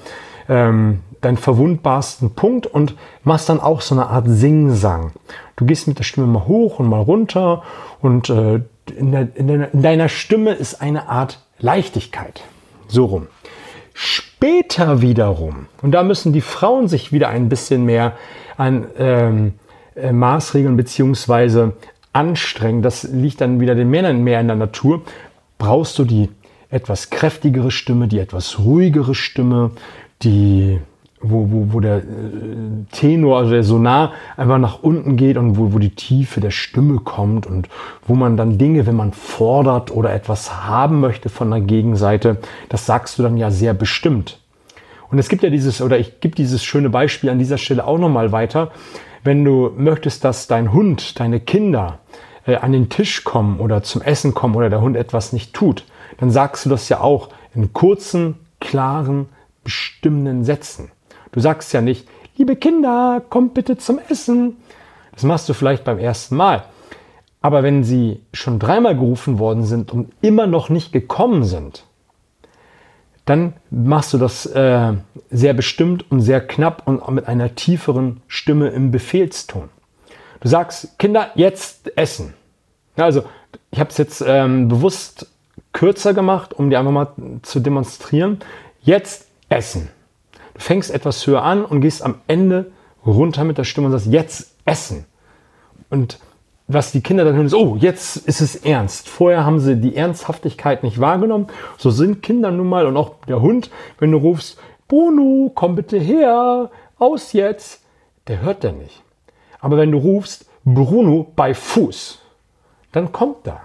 ähm, 0.48 1.02
deinen 1.20 1.36
verwundbarsten 1.36 2.34
Punkt 2.34 2.66
und 2.66 2.96
machst 3.22 3.48
dann 3.48 3.60
auch 3.60 3.80
so 3.80 3.94
eine 3.94 4.08
Art 4.08 4.24
Singsang. 4.26 5.12
Du 5.54 5.64
gehst 5.64 5.86
mit 5.86 6.00
der 6.00 6.04
Stimme 6.04 6.26
mal 6.26 6.48
hoch 6.48 6.80
und 6.80 6.88
mal 6.88 7.02
runter 7.02 7.62
und 8.00 8.28
äh, 8.28 8.60
in, 8.92 9.12
der, 9.12 9.28
in, 9.36 9.46
der, 9.46 9.72
in 9.72 9.82
deiner 9.82 10.08
Stimme 10.08 10.54
ist 10.54 10.82
eine 10.82 11.08
Art 11.08 11.46
Leichtigkeit. 11.60 12.42
So 12.88 13.04
rum. 13.04 13.28
Später 14.40 15.02
wiederum, 15.02 15.66
und 15.82 15.92
da 15.92 16.02
müssen 16.02 16.32
die 16.32 16.40
Frauen 16.40 16.88
sich 16.88 17.12
wieder 17.12 17.28
ein 17.28 17.50
bisschen 17.50 17.84
mehr 17.84 18.16
an 18.56 18.86
ähm, 18.96 19.52
äh, 19.94 20.12
Maßregeln 20.12 20.78
beziehungsweise 20.78 21.74
anstrengen, 22.14 22.80
das 22.80 23.02
liegt 23.02 23.42
dann 23.42 23.60
wieder 23.60 23.74
den 23.74 23.90
Männern 23.90 24.24
mehr 24.24 24.40
in 24.40 24.46
der 24.46 24.56
Natur, 24.56 25.02
brauchst 25.58 25.98
du 25.98 26.06
die 26.06 26.30
etwas 26.70 27.10
kräftigere 27.10 27.70
Stimme, 27.70 28.08
die 28.08 28.18
etwas 28.18 28.58
ruhigere 28.58 29.14
Stimme, 29.14 29.72
die 30.22 30.80
wo, 31.22 31.50
wo, 31.50 31.74
wo 31.74 31.80
der 31.80 31.98
äh, 31.98 32.02
Tenor, 32.92 33.38
also 33.38 33.50
der 33.50 33.62
Sonar 33.62 34.12
einfach 34.36 34.58
nach 34.58 34.82
unten 34.82 35.16
geht 35.16 35.36
und 35.36 35.58
wo, 35.58 35.72
wo 35.72 35.78
die 35.78 35.94
Tiefe 35.94 36.40
der 36.40 36.50
Stimme 36.50 36.98
kommt 36.98 37.46
und 37.46 37.68
wo 38.06 38.14
man 38.14 38.36
dann 38.36 38.58
Dinge, 38.58 38.86
wenn 38.86 38.96
man 38.96 39.12
fordert 39.12 39.90
oder 39.90 40.12
etwas 40.14 40.64
haben 40.66 41.00
möchte 41.00 41.28
von 41.28 41.50
der 41.50 41.60
Gegenseite, 41.60 42.38
das 42.68 42.86
sagst 42.86 43.18
du 43.18 43.22
dann 43.22 43.36
ja 43.36 43.50
sehr 43.50 43.74
bestimmt. 43.74 44.40
Und 45.10 45.18
es 45.18 45.28
gibt 45.28 45.42
ja 45.42 45.50
dieses, 45.50 45.82
oder 45.82 45.98
ich 45.98 46.20
gebe 46.20 46.34
dieses 46.34 46.64
schöne 46.64 46.88
Beispiel 46.88 47.30
an 47.30 47.38
dieser 47.38 47.58
Stelle 47.58 47.86
auch 47.86 47.98
nochmal 47.98 48.32
weiter. 48.32 48.70
Wenn 49.22 49.44
du 49.44 49.72
möchtest, 49.76 50.24
dass 50.24 50.46
dein 50.46 50.72
Hund, 50.72 51.20
deine 51.20 51.40
Kinder 51.40 51.98
äh, 52.46 52.56
an 52.56 52.72
den 52.72 52.88
Tisch 52.88 53.24
kommen 53.24 53.60
oder 53.60 53.82
zum 53.82 54.00
Essen 54.00 54.32
kommen 54.32 54.54
oder 54.54 54.70
der 54.70 54.80
Hund 54.80 54.96
etwas 54.96 55.32
nicht 55.32 55.52
tut, 55.52 55.84
dann 56.18 56.30
sagst 56.30 56.64
du 56.64 56.70
das 56.70 56.88
ja 56.88 57.00
auch 57.00 57.28
in 57.54 57.72
kurzen, 57.72 58.36
klaren, 58.60 59.26
bestimmenden 59.64 60.44
Sätzen. 60.44 60.90
Du 61.32 61.40
sagst 61.40 61.72
ja 61.72 61.80
nicht, 61.80 62.08
liebe 62.36 62.56
Kinder, 62.56 63.22
kommt 63.28 63.54
bitte 63.54 63.78
zum 63.78 63.98
Essen. 64.08 64.56
Das 65.12 65.22
machst 65.22 65.48
du 65.48 65.54
vielleicht 65.54 65.84
beim 65.84 65.98
ersten 65.98 66.36
Mal. 66.36 66.64
Aber 67.42 67.62
wenn 67.62 67.84
sie 67.84 68.20
schon 68.32 68.58
dreimal 68.58 68.94
gerufen 68.94 69.38
worden 69.38 69.64
sind 69.64 69.92
und 69.92 70.12
immer 70.20 70.46
noch 70.46 70.68
nicht 70.68 70.92
gekommen 70.92 71.44
sind, 71.44 71.84
dann 73.24 73.54
machst 73.70 74.12
du 74.12 74.18
das 74.18 74.46
äh, 74.46 74.92
sehr 75.30 75.54
bestimmt 75.54 76.10
und 76.10 76.20
sehr 76.20 76.40
knapp 76.40 76.82
und 76.86 77.08
mit 77.10 77.28
einer 77.28 77.54
tieferen 77.54 78.22
Stimme 78.26 78.68
im 78.70 78.90
Befehlston. 78.90 79.68
Du 80.40 80.48
sagst, 80.48 80.98
Kinder, 80.98 81.30
jetzt 81.34 81.96
essen. 81.96 82.34
Also, 82.96 83.24
ich 83.70 83.78
habe 83.78 83.90
es 83.90 83.98
jetzt 83.98 84.22
ähm, 84.26 84.68
bewusst 84.68 85.26
kürzer 85.72 86.12
gemacht, 86.14 86.54
um 86.54 86.70
dir 86.70 86.78
einfach 86.78 86.92
mal 86.92 87.12
zu 87.42 87.60
demonstrieren. 87.60 88.40
Jetzt 88.82 89.28
essen. 89.48 89.90
Fängst 90.60 90.90
etwas 90.90 91.26
höher 91.26 91.42
an 91.42 91.64
und 91.64 91.80
gehst 91.80 92.02
am 92.02 92.16
Ende 92.26 92.70
runter 93.04 93.44
mit 93.44 93.56
der 93.56 93.64
Stimme 93.64 93.86
und 93.86 93.92
sagst, 93.92 94.06
jetzt 94.06 94.56
essen. 94.66 95.06
Und 95.88 96.18
was 96.68 96.92
die 96.92 97.00
Kinder 97.00 97.24
dann 97.24 97.34
hören, 97.34 97.46
ist, 97.46 97.54
oh, 97.54 97.76
jetzt 97.80 98.16
ist 98.16 98.40
es 98.40 98.56
ernst. 98.56 99.08
Vorher 99.08 99.44
haben 99.44 99.58
sie 99.58 99.76
die 99.76 99.96
Ernsthaftigkeit 99.96 100.82
nicht 100.82 101.00
wahrgenommen. 101.00 101.48
So 101.78 101.90
sind 101.90 102.22
Kinder 102.22 102.50
nun 102.50 102.68
mal 102.68 102.86
und 102.86 102.96
auch 102.96 103.24
der 103.26 103.40
Hund, 103.40 103.70
wenn 103.98 104.12
du 104.12 104.18
rufst, 104.18 104.58
Bruno, 104.86 105.50
komm 105.54 105.76
bitte 105.76 105.98
her, 105.98 106.70
aus 106.98 107.32
jetzt, 107.32 107.82
der 108.28 108.42
hört 108.42 108.62
der 108.62 108.72
nicht. 108.72 109.02
Aber 109.60 109.78
wenn 109.78 109.90
du 109.90 109.98
rufst, 109.98 110.44
Bruno 110.64 111.26
bei 111.34 111.54
Fuß, 111.54 112.20
dann 112.92 113.12
kommt 113.12 113.46
er 113.46 113.62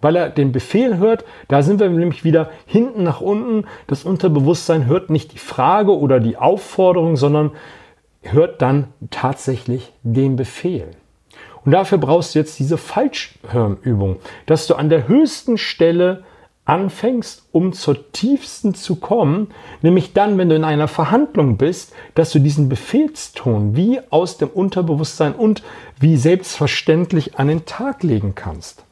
weil 0.00 0.16
er 0.16 0.30
den 0.30 0.52
Befehl 0.52 0.98
hört. 0.98 1.24
Da 1.48 1.62
sind 1.62 1.80
wir 1.80 1.88
nämlich 1.88 2.24
wieder 2.24 2.50
hinten 2.66 3.02
nach 3.02 3.20
unten. 3.20 3.66
Das 3.86 4.04
Unterbewusstsein 4.04 4.86
hört 4.86 5.10
nicht 5.10 5.32
die 5.32 5.38
Frage 5.38 5.96
oder 5.96 6.20
die 6.20 6.36
Aufforderung, 6.36 7.16
sondern 7.16 7.52
hört 8.22 8.62
dann 8.62 8.88
tatsächlich 9.10 9.92
den 10.02 10.36
Befehl. 10.36 10.88
Und 11.64 11.72
dafür 11.72 11.98
brauchst 11.98 12.34
du 12.34 12.38
jetzt 12.38 12.58
diese 12.58 12.78
Falschhörübung, 12.78 14.16
dass 14.46 14.66
du 14.66 14.74
an 14.74 14.88
der 14.88 15.08
höchsten 15.08 15.58
Stelle 15.58 16.24
anfängst, 16.64 17.48
um 17.52 17.72
zur 17.72 18.12
tiefsten 18.12 18.74
zu 18.74 18.96
kommen, 18.96 19.48
nämlich 19.82 20.12
dann, 20.12 20.38
wenn 20.38 20.48
du 20.48 20.54
in 20.54 20.64
einer 20.64 20.88
Verhandlung 20.88 21.56
bist, 21.56 21.92
dass 22.14 22.30
du 22.30 22.38
diesen 22.38 22.68
Befehlston 22.68 23.74
wie 23.76 24.00
aus 24.10 24.38
dem 24.38 24.48
Unterbewusstsein 24.48 25.34
und 25.34 25.62
wie 25.98 26.16
selbstverständlich 26.16 27.38
an 27.38 27.48
den 27.48 27.66
Tag 27.66 28.02
legen 28.02 28.34
kannst. 28.34 28.84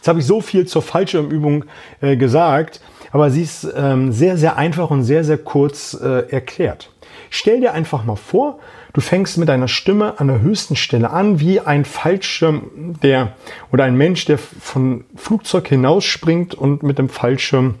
Jetzt 0.00 0.08
habe 0.08 0.18
ich 0.20 0.24
so 0.24 0.40
viel 0.40 0.66
zur 0.66 0.80
Fallschirmübung 0.80 1.66
äh, 2.00 2.16
gesagt, 2.16 2.80
aber 3.12 3.28
sie 3.28 3.42
ist 3.42 3.68
ähm, 3.76 4.12
sehr, 4.12 4.38
sehr 4.38 4.56
einfach 4.56 4.90
und 4.90 5.02
sehr, 5.02 5.24
sehr 5.24 5.36
kurz 5.36 5.92
äh, 5.92 6.26
erklärt. 6.30 6.90
Stell 7.28 7.60
dir 7.60 7.74
einfach 7.74 8.06
mal 8.06 8.16
vor, 8.16 8.60
du 8.94 9.02
fängst 9.02 9.36
mit 9.36 9.50
deiner 9.50 9.68
Stimme 9.68 10.18
an 10.18 10.28
der 10.28 10.40
höchsten 10.40 10.74
Stelle 10.74 11.10
an, 11.10 11.38
wie 11.38 11.60
ein 11.60 11.84
Fallschirm, 11.84 12.96
der 13.02 13.34
oder 13.72 13.84
ein 13.84 13.94
Mensch, 13.94 14.24
der 14.24 14.38
von 14.38 15.04
Flugzeug 15.16 15.68
hinausspringt 15.68 16.54
und 16.54 16.82
mit 16.82 16.96
dem 16.96 17.10
Fallschirm 17.10 17.74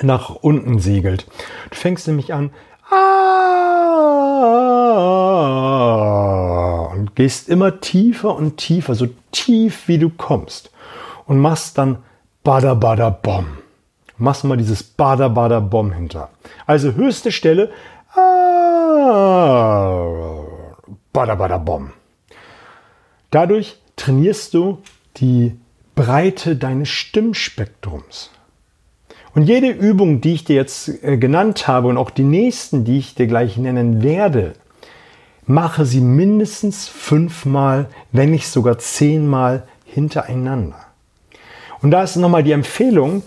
nach 0.00 0.36
unten 0.36 0.78
segelt. 0.78 1.26
Du 1.70 1.76
fängst 1.76 2.06
nämlich 2.06 2.32
an 2.32 2.50
ah, 2.88 3.08
und 6.92 7.16
gehst 7.16 7.48
immer 7.48 7.80
tiefer 7.80 8.36
und 8.36 8.56
tiefer, 8.56 8.94
so 8.94 9.08
tief 9.32 9.88
wie 9.88 9.98
du 9.98 10.10
kommst 10.10 10.70
und 11.28 11.38
machst 11.38 11.78
dann 11.78 11.98
Bada 12.42 12.74
Bada 12.74 13.10
Bom. 13.10 13.46
Machst 14.16 14.42
mal 14.42 14.56
dieses 14.56 14.82
Bada 14.82 15.28
Bada 15.28 15.60
Bom 15.60 15.92
hinter. 15.92 16.30
Also 16.66 16.94
höchste 16.94 17.30
Stelle 17.30 17.70
ah, 18.16 19.94
Bada 21.12 21.36
Bada 21.36 21.58
Bom. 21.58 21.92
Dadurch 23.30 23.76
trainierst 23.94 24.54
du 24.54 24.78
die 25.18 25.56
Breite 25.94 26.56
deines 26.56 26.88
Stimmspektrums. 26.88 28.30
Und 29.34 29.42
jede 29.42 29.68
Übung, 29.68 30.20
die 30.20 30.32
ich 30.32 30.44
dir 30.44 30.56
jetzt 30.56 30.88
äh, 31.04 31.18
genannt 31.18 31.68
habe 31.68 31.88
und 31.88 31.98
auch 31.98 32.10
die 32.10 32.24
nächsten, 32.24 32.84
die 32.84 32.98
ich 32.98 33.14
dir 33.14 33.26
gleich 33.26 33.56
nennen 33.58 34.02
werde, 34.02 34.54
mache 35.46 35.84
sie 35.84 36.00
mindestens 36.00 36.88
fünfmal, 36.88 37.88
wenn 38.10 38.30
nicht 38.30 38.48
sogar 38.48 38.78
zehnmal 38.78 39.68
hintereinander. 39.84 40.87
Und 41.82 41.90
da 41.90 42.02
ist 42.02 42.16
nochmal 42.16 42.42
die 42.42 42.52
Empfehlung, 42.52 43.22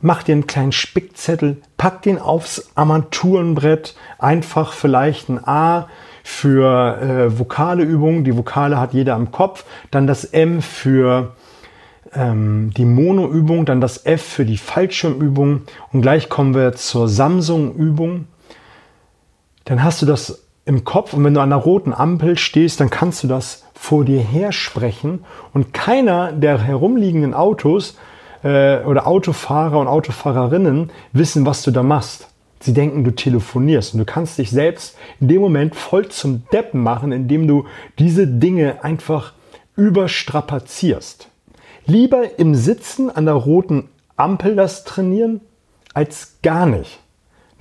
mach 0.00 0.22
dir 0.22 0.32
einen 0.32 0.46
kleinen 0.46 0.72
Spickzettel, 0.72 1.58
pack 1.76 2.02
den 2.02 2.18
aufs 2.18 2.70
Armaturenbrett, 2.74 3.94
einfach 4.18 4.72
vielleicht 4.72 5.28
ein 5.28 5.46
A 5.46 5.88
für 6.22 6.98
äh, 7.00 7.38
vokale 7.38 7.82
Übungen, 7.82 8.24
die 8.24 8.36
Vokale 8.36 8.78
hat 8.78 8.92
jeder 8.92 9.16
im 9.16 9.32
Kopf, 9.32 9.64
dann 9.90 10.06
das 10.06 10.24
M 10.24 10.62
für 10.62 11.34
ähm, 12.14 12.72
die 12.76 12.84
Mono-Übung, 12.84 13.64
dann 13.64 13.80
das 13.80 14.04
F 14.06 14.22
für 14.22 14.44
die 14.44 14.58
Fallschirmübung 14.58 15.62
und 15.92 16.02
gleich 16.02 16.28
kommen 16.28 16.54
wir 16.54 16.74
zur 16.74 17.08
Samsung-Übung. 17.08 18.26
Dann 19.64 19.82
hast 19.82 20.02
du 20.02 20.06
das 20.06 20.44
im 20.64 20.84
Kopf 20.84 21.12
und 21.12 21.24
wenn 21.24 21.34
du 21.34 21.40
an 21.40 21.50
der 21.50 21.58
roten 21.58 21.92
Ampel 21.92 22.38
stehst, 22.38 22.80
dann 22.80 22.90
kannst 22.90 23.24
du 23.24 23.28
das 23.28 23.61
vor 23.82 24.04
dir 24.04 24.20
her 24.20 24.52
sprechen 24.52 25.24
und 25.52 25.74
keiner 25.74 26.30
der 26.30 26.56
herumliegenden 26.56 27.34
Autos 27.34 27.98
äh, 28.44 28.78
oder 28.84 29.08
Autofahrer 29.08 29.80
und 29.80 29.88
Autofahrerinnen 29.88 30.90
wissen, 31.12 31.44
was 31.46 31.64
du 31.64 31.72
da 31.72 31.82
machst. 31.82 32.28
Sie 32.60 32.74
denken, 32.74 33.02
du 33.02 33.10
telefonierst 33.10 33.94
und 33.94 33.98
du 33.98 34.04
kannst 34.04 34.38
dich 34.38 34.52
selbst 34.52 34.96
in 35.18 35.26
dem 35.26 35.40
Moment 35.40 35.74
voll 35.74 36.08
zum 36.10 36.44
Deppen 36.52 36.80
machen, 36.80 37.10
indem 37.10 37.48
du 37.48 37.64
diese 37.98 38.28
Dinge 38.28 38.84
einfach 38.84 39.32
überstrapazierst. 39.74 41.28
Lieber 41.84 42.38
im 42.38 42.54
Sitzen 42.54 43.10
an 43.10 43.24
der 43.24 43.34
roten 43.34 43.88
Ampel 44.14 44.54
das 44.54 44.84
trainieren, 44.84 45.40
als 45.92 46.38
gar 46.44 46.66
nicht. 46.66 47.00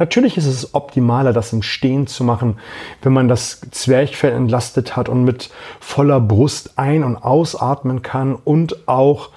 Natürlich 0.02 0.36
ist 0.36 0.48
es 0.48 0.74
optimaler, 0.74 1.32
das 1.32 1.54
im 1.54 1.62
Stehen 1.62 2.08
zu 2.08 2.24
machen, 2.24 2.58
wenn 3.04 3.14
man 3.14 3.28
das 3.28 3.62
Zwerchfell 3.70 4.34
entlastet 4.34 4.96
hat 4.98 5.10
und 5.10 5.24
mit 5.26 5.52
voller 5.80 6.20
Brust 6.20 6.80
ein- 6.80 7.04
und 7.04 7.18
ausatmen 7.18 8.02
kann 8.02 8.34
und 8.34 8.88
auch 8.88 9.30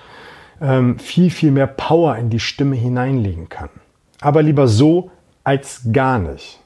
ähm, 0.62 0.98
viel, 0.98 1.28
viel 1.28 1.50
mehr 1.50 1.66
Power 1.66 2.16
in 2.16 2.30
die 2.30 2.40
Stimme 2.40 2.76
hineinlegen 2.76 3.50
kann. 3.50 3.68
Aber 4.22 4.42
lieber 4.42 4.66
so 4.66 5.10
als 5.44 5.82
gar 5.92 6.18
nicht. 6.18 6.60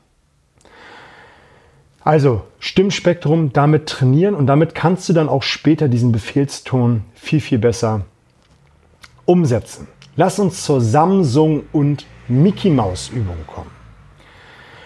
Also 2.04 2.42
Stimmspektrum 2.60 3.52
damit 3.52 3.88
trainieren 3.88 4.36
und 4.36 4.46
damit 4.46 4.76
kannst 4.76 5.08
du 5.08 5.12
dann 5.12 5.28
auch 5.28 5.42
später 5.42 5.88
diesen 5.88 6.12
Befehlston 6.12 7.02
viel, 7.14 7.40
viel 7.40 7.58
besser 7.58 8.02
umsetzen. 9.24 9.88
Lass 10.14 10.38
uns 10.38 10.62
zur 10.62 10.80
Samsung 10.80 11.64
und 11.72 12.06
Mickey 12.28 12.70
Maus 12.70 13.08
Übung 13.08 13.38
kommen. 13.48 13.77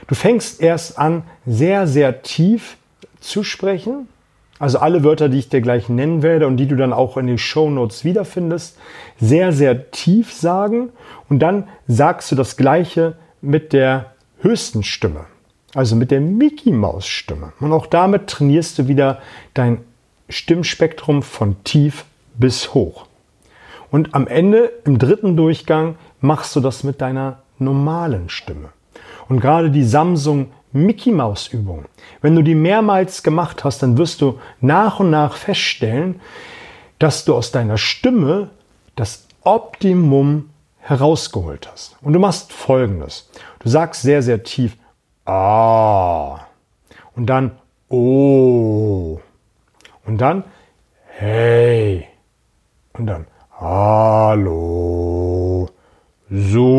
Du 0.07 0.15
fängst 0.15 0.61
erst 0.61 0.99
an, 0.99 1.23
sehr, 1.47 1.87
sehr 1.87 2.23
tief 2.23 2.77
zu 3.21 3.45
sprechen. 3.45 4.09
Also 4.59 4.79
alle 4.79 5.03
Wörter, 5.03 5.29
die 5.29 5.39
ich 5.39 5.49
dir 5.49 5.61
gleich 5.61 5.89
nennen 5.89 6.23
werde 6.23 6.47
und 6.47 6.57
die 6.57 6.69
du 6.69 6.77
dann 6.77 6.93
auch 6.93 7.17
in 7.17 7.27
den 7.27 7.39
Show 7.39 7.69
Notes 7.69 8.05
wiederfindest, 8.05 8.79
sehr, 9.21 9.53
sehr 9.53 9.91
tief 9.91 10.33
sagen. 10.33 10.91
Und 11.29 11.41
dann 11.41 11.69
sagst 11.89 12.31
du 12.31 12.37
das 12.37 12.57
Gleiche 12.57 13.17
mit 13.41 13.73
der 13.73 14.13
höchsten 14.41 14.83
Stimme. 14.83 15.27
Also 15.75 15.97
mit 15.97 16.11
der 16.11 16.21
Mickey 16.21 16.71
Maus 16.71 17.07
Stimme. 17.07 17.53
Und 17.61 17.73
auch 17.73 17.87
damit 17.87 18.29
trainierst 18.29 18.79
du 18.79 18.89
wieder 18.89 19.21
dein 19.55 19.79
Stimmspektrum 20.29 21.23
von 21.23 21.63
tief 21.65 22.05
bis 22.35 22.75
hoch. 22.75 23.07
Und 23.91 24.15
am 24.15 24.27
Ende, 24.27 24.73
im 24.85 24.99
dritten 24.99 25.37
Durchgang, 25.37 25.97
machst 26.21 26.55
du 26.57 26.61
das 26.61 26.85
mit 26.85 27.01
deiner 27.01 27.41
normalen 27.59 28.29
Stimme. 28.29 28.71
Und 29.29 29.41
gerade 29.41 29.71
die 29.71 29.85
Samsung 29.85 30.53
Mickey 30.73 31.13
Maus 31.13 31.49
Übung, 31.49 31.85
wenn 32.21 32.35
du 32.35 32.43
die 32.43 32.55
mehrmals 32.55 33.23
gemacht 33.23 33.65
hast, 33.65 33.83
dann 33.83 33.99
wirst 33.99 34.21
du 34.21 34.39
nach 34.61 35.01
und 35.01 35.11
nach 35.11 35.37
feststellen, 35.37 36.21
dass 36.99 37.25
du 37.25 37.35
aus 37.35 37.51
deiner 37.53 37.79
Stimme 37.79 38.51
das 38.97 39.27
Optimum 39.43 40.51
herausgeholt 40.79 41.69
hast. 41.71 41.97
Und 42.01 42.13
du 42.13 42.19
machst 42.19 42.53
folgendes. 42.53 43.31
Du 43.61 43.69
sagst 43.69 44.03
sehr, 44.03 44.23
sehr 44.23 44.43
tief 44.43 44.77
A. 45.25 46.41
Und 47.15 47.27
dann 47.27 47.53
O. 47.89 49.21
Und 50.05 50.21
dann 50.21 50.45
Hey. 51.07 52.09
Und 52.95 53.07
dann 53.07 53.27
Hallo. 53.61 54.51
Susi. 56.29 56.73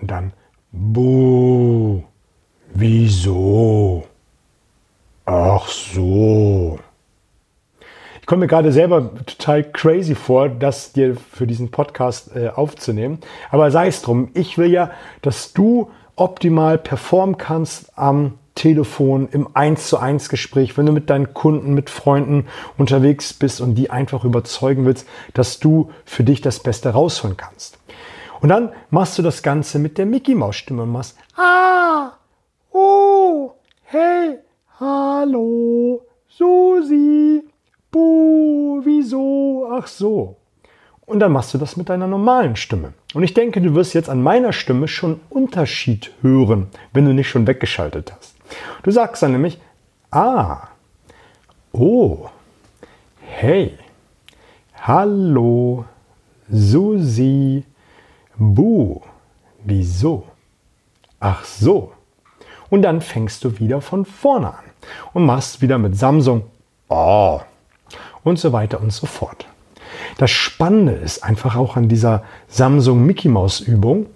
Und 0.00 0.10
dann 0.10 0.32
Bu. 0.70 2.02
Wieso? 2.72 4.06
Ach 5.26 5.68
so. 5.68 6.78
Ich 8.20 8.26
komme 8.26 8.31
mir 8.42 8.48
gerade 8.48 8.72
selber 8.72 9.10
total 9.24 9.64
crazy 9.64 10.14
vor, 10.14 10.48
das 10.48 10.92
dir 10.92 11.16
für 11.16 11.46
diesen 11.46 11.70
Podcast 11.70 12.36
äh, 12.36 12.48
aufzunehmen. 12.48 13.18
Aber 13.50 13.70
sei 13.70 13.86
es 13.86 14.02
drum, 14.02 14.28
ich 14.34 14.58
will 14.58 14.70
ja, 14.70 14.90
dass 15.22 15.52
du 15.52 15.90
optimal 16.16 16.76
performen 16.76 17.38
kannst 17.38 17.96
am 17.96 18.38
Telefon, 18.54 19.28
im 19.32 19.48
1 19.54 19.88
zu 19.88 19.98
1 19.98 20.28
Gespräch, 20.28 20.76
wenn 20.76 20.84
du 20.84 20.92
mit 20.92 21.08
deinen 21.08 21.32
Kunden, 21.32 21.72
mit 21.72 21.88
Freunden 21.88 22.46
unterwegs 22.76 23.32
bist 23.32 23.62
und 23.62 23.76
die 23.76 23.90
einfach 23.90 24.24
überzeugen 24.24 24.84
willst, 24.84 25.08
dass 25.32 25.58
du 25.58 25.90
für 26.04 26.22
dich 26.22 26.42
das 26.42 26.60
Beste 26.60 26.90
rausholen 26.90 27.36
kannst. 27.36 27.78
Und 28.40 28.50
dann 28.50 28.72
machst 28.90 29.16
du 29.16 29.22
das 29.22 29.42
Ganze 29.42 29.78
mit 29.78 29.96
der 29.96 30.04
Mickey 30.04 30.34
Maus 30.34 30.56
Stimme 30.56 30.82
und 30.82 30.92
machst 30.92 31.16
Ah, 31.36 32.12
oh, 32.72 33.52
hey, 33.84 34.38
hallo, 34.78 36.02
Susi, 36.28 37.31
wieso, 39.12 39.68
ach 39.70 39.86
so. 39.86 40.36
Und 41.04 41.20
dann 41.20 41.32
machst 41.32 41.52
du 41.52 41.58
das 41.58 41.76
mit 41.76 41.88
deiner 41.88 42.06
normalen 42.06 42.56
Stimme. 42.56 42.94
Und 43.12 43.22
ich 43.22 43.34
denke, 43.34 43.60
du 43.60 43.74
wirst 43.74 43.94
jetzt 43.94 44.08
an 44.08 44.22
meiner 44.22 44.52
Stimme 44.52 44.88
schon 44.88 45.20
Unterschied 45.28 46.12
hören, 46.22 46.68
wenn 46.92 47.04
du 47.04 47.12
nicht 47.12 47.28
schon 47.28 47.46
weggeschaltet 47.46 48.12
hast. 48.16 48.34
Du 48.82 48.90
sagst 48.90 49.22
dann 49.22 49.32
nämlich, 49.32 49.60
ah, 50.10 50.68
oh, 51.72 52.28
hey, 53.20 53.76
hallo, 54.80 55.84
Susi, 56.48 57.64
buh, 58.36 59.00
wieso? 59.64 60.24
Ach 61.20 61.44
so. 61.44 61.92
Und 62.70 62.82
dann 62.82 63.00
fängst 63.00 63.44
du 63.44 63.58
wieder 63.58 63.80
von 63.80 64.06
vorne 64.06 64.54
an 64.54 64.64
und 65.12 65.26
machst 65.26 65.60
wieder 65.60 65.78
mit 65.78 65.96
Samsung, 65.96 66.44
oh, 66.88 67.40
und 68.24 68.38
so 68.38 68.52
weiter 68.52 68.80
und 68.80 68.92
so 68.92 69.06
fort. 69.06 69.46
Das 70.18 70.30
Spannende 70.30 70.92
ist 70.92 71.22
einfach 71.22 71.56
auch 71.56 71.76
an 71.76 71.88
dieser 71.88 72.22
Samsung 72.48 73.04
Mickey 73.04 73.28
Maus 73.28 73.60
Übung, 73.60 74.06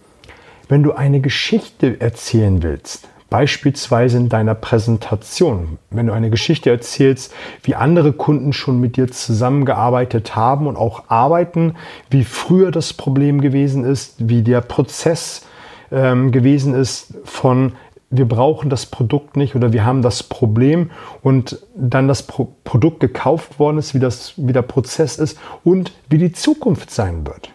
wenn 0.68 0.82
du 0.82 0.92
eine 0.92 1.20
Geschichte 1.20 2.00
erzählen 2.00 2.62
willst, 2.62 3.08
Beispielsweise 3.28 4.18
in 4.18 4.28
deiner 4.28 4.54
Präsentation, 4.54 5.78
wenn 5.90 6.06
du 6.06 6.12
eine 6.12 6.30
Geschichte 6.30 6.70
erzählst, 6.70 7.34
wie 7.64 7.74
andere 7.74 8.12
Kunden 8.12 8.52
schon 8.52 8.80
mit 8.80 8.96
dir 8.96 9.10
zusammengearbeitet 9.10 10.36
haben 10.36 10.68
und 10.68 10.76
auch 10.76 11.04
arbeiten, 11.08 11.74
wie 12.08 12.22
früher 12.22 12.70
das 12.70 12.92
Problem 12.92 13.40
gewesen 13.40 13.84
ist, 13.84 14.14
wie 14.28 14.42
der 14.42 14.60
Prozess 14.60 15.44
ähm, 15.90 16.30
gewesen 16.30 16.74
ist 16.74 17.14
von 17.24 17.72
wir 18.10 18.28
brauchen 18.28 18.70
das 18.70 18.86
Produkt 18.86 19.36
nicht 19.36 19.56
oder 19.56 19.72
wir 19.72 19.84
haben 19.84 20.02
das 20.02 20.22
Problem 20.22 20.90
und 21.22 21.58
dann 21.74 22.06
das 22.08 22.22
Pro 22.22 22.52
Produkt 22.64 23.00
gekauft 23.00 23.58
worden 23.58 23.78
ist, 23.78 23.94
wie, 23.94 23.98
das, 23.98 24.34
wie 24.36 24.52
der 24.52 24.62
Prozess 24.62 25.18
ist 25.18 25.38
und 25.64 25.92
wie 26.08 26.18
die 26.18 26.32
Zukunft 26.32 26.90
sein 26.90 27.26
wird. 27.26 27.50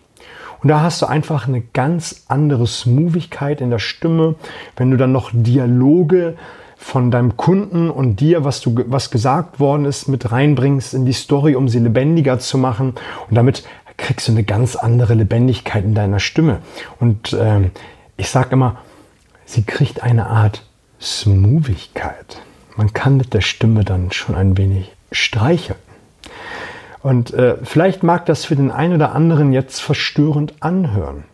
Und 0.62 0.70
da 0.70 0.82
hast 0.82 1.02
du 1.02 1.08
einfach 1.08 1.48
eine 1.48 1.62
ganz 1.62 2.26
andere 2.28 2.68
Smoothigkeit 2.68 3.62
in 3.62 3.72
der 3.72 3.80
Stimme, 3.80 4.36
wenn 4.76 4.92
du 4.92 4.98
dann 4.98 5.12
noch 5.12 5.32
Dialoge 5.34 6.36
von 6.76 7.12
deinem 7.12 7.38
Kunden 7.38 7.90
und 7.90 8.20
dir, 8.20 8.44
was 8.44 8.60
du 8.62 8.76
was 8.88 9.10
gesagt 9.12 9.60
worden 9.60 9.86
ist, 9.86 10.08
mit 10.08 10.32
reinbringst 10.32 10.94
in 10.94 11.06
die 11.06 11.14
Story, 11.14 11.56
um 11.56 11.70
sie 11.70 11.80
lebendiger 11.80 12.40
zu 12.40 12.58
machen. 12.58 12.96
Und 13.30 13.36
damit 13.36 13.64
kriegst 13.98 14.28
du 14.28 14.32
eine 14.32 14.44
ganz 14.44 14.76
andere 14.76 15.14
Lebendigkeit 15.14 15.84
in 15.84 15.96
deiner 15.96 16.20
Stimme. 16.20 16.60
Und 17.00 17.38
ähm, 17.40 17.72
ich 18.18 18.30
sage 18.30 18.50
immer, 18.52 18.78
sie 19.52 19.64
kriegt 19.64 20.02
eine 20.02 20.28
Art 20.28 20.64
Smoothigkeit. 21.00 22.42
Man 22.78 22.94
kann 22.94 23.18
mit 23.18 23.34
der 23.34 23.42
Stimme 23.42 23.84
dann 23.84 24.12
schon 24.12 24.36
ein 24.36 24.58
wenig 24.58 24.92
streicheln. 25.12 25.80
Und 27.04 27.34
äh, 27.34 27.58
vielleicht 27.64 28.04
mag 28.04 28.26
das 28.28 28.46
für 28.46 28.56
den 28.56 28.72
einen 28.72 28.94
oder 28.94 29.14
anderen 29.14 29.52
jetzt 29.52 29.82
verstörend 29.82 30.54
anhören. 30.60 31.26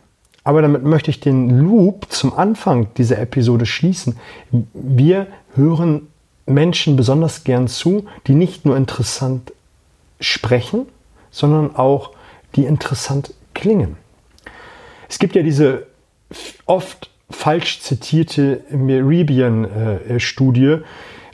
Aber 0.42 0.62
damit 0.62 0.82
möchte 0.82 1.10
ich 1.10 1.20
den 1.20 1.50
Loop 1.50 2.06
zum 2.10 2.32
Anfang 2.32 2.92
dieser 2.94 3.18
Episode 3.18 3.66
schließen. 3.66 4.16
Wir 4.72 5.26
hören 5.54 6.08
Menschen 6.46 6.96
besonders 6.96 7.44
gern 7.44 7.68
zu, 7.68 8.06
die 8.26 8.34
nicht 8.34 8.64
nur 8.64 8.76
interessant 8.76 9.52
sprechen, 10.20 10.86
sondern 11.30 11.76
auch 11.76 12.12
die 12.56 12.64
interessant 12.64 13.34
klingen. 13.52 13.96
Es 15.08 15.18
gibt 15.18 15.36
ja 15.36 15.42
diese 15.42 15.86
oft 16.64 17.10
falsch 17.30 17.80
zitierte 17.80 18.62
Meribian-Studie, 18.70 20.64
äh, 20.64 20.82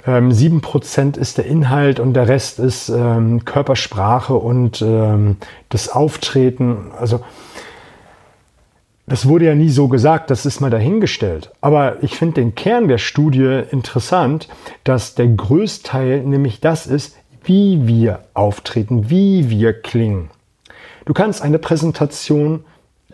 ähm, 0.07 0.31
7% 0.31 1.17
ist 1.17 1.39
der 1.39 1.47
Inhalt 1.47 1.99
und 2.01 2.15
der 2.15 2.29
Rest 2.29 2.59
ist 2.59 2.89
ähm, 2.91 3.45
Körpersprache 3.45 4.35
und 4.35 4.83
ähm, 4.83 5.37
das 5.71 5.89
Auftreten. 5.89 6.93
Also 6.99 7.21
das 9.07 9.29
wurde 9.29 9.47
ja 9.47 9.55
nie 9.55 9.69
so 9.71 9.89
gesagt, 9.89 10.31
das 10.31 10.47
ist 10.47 10.61
mal 10.61 10.71
dahingestellt. 10.71 11.53
Aber 11.61 12.03
ich 12.03 12.17
finde 12.17 12.35
den 12.41 12.55
Kern 12.55 12.89
der 12.89 12.99
Studie 12.99 13.63
interessant, 13.71 14.49
dass 14.83 15.15
der 15.15 15.29
Größteil 15.29 16.23
nämlich 16.23 16.61
das 16.61 16.87
ist, 16.87 17.17
wie 17.45 17.87
wir 17.87 18.21
auftreten, 18.33 19.11
wie 19.11 19.51
wir 19.51 19.75
klingen. 19.75 20.31
Du 21.05 21.13
kannst 21.13 21.43
eine 21.43 21.59
Präsentation 21.59 22.65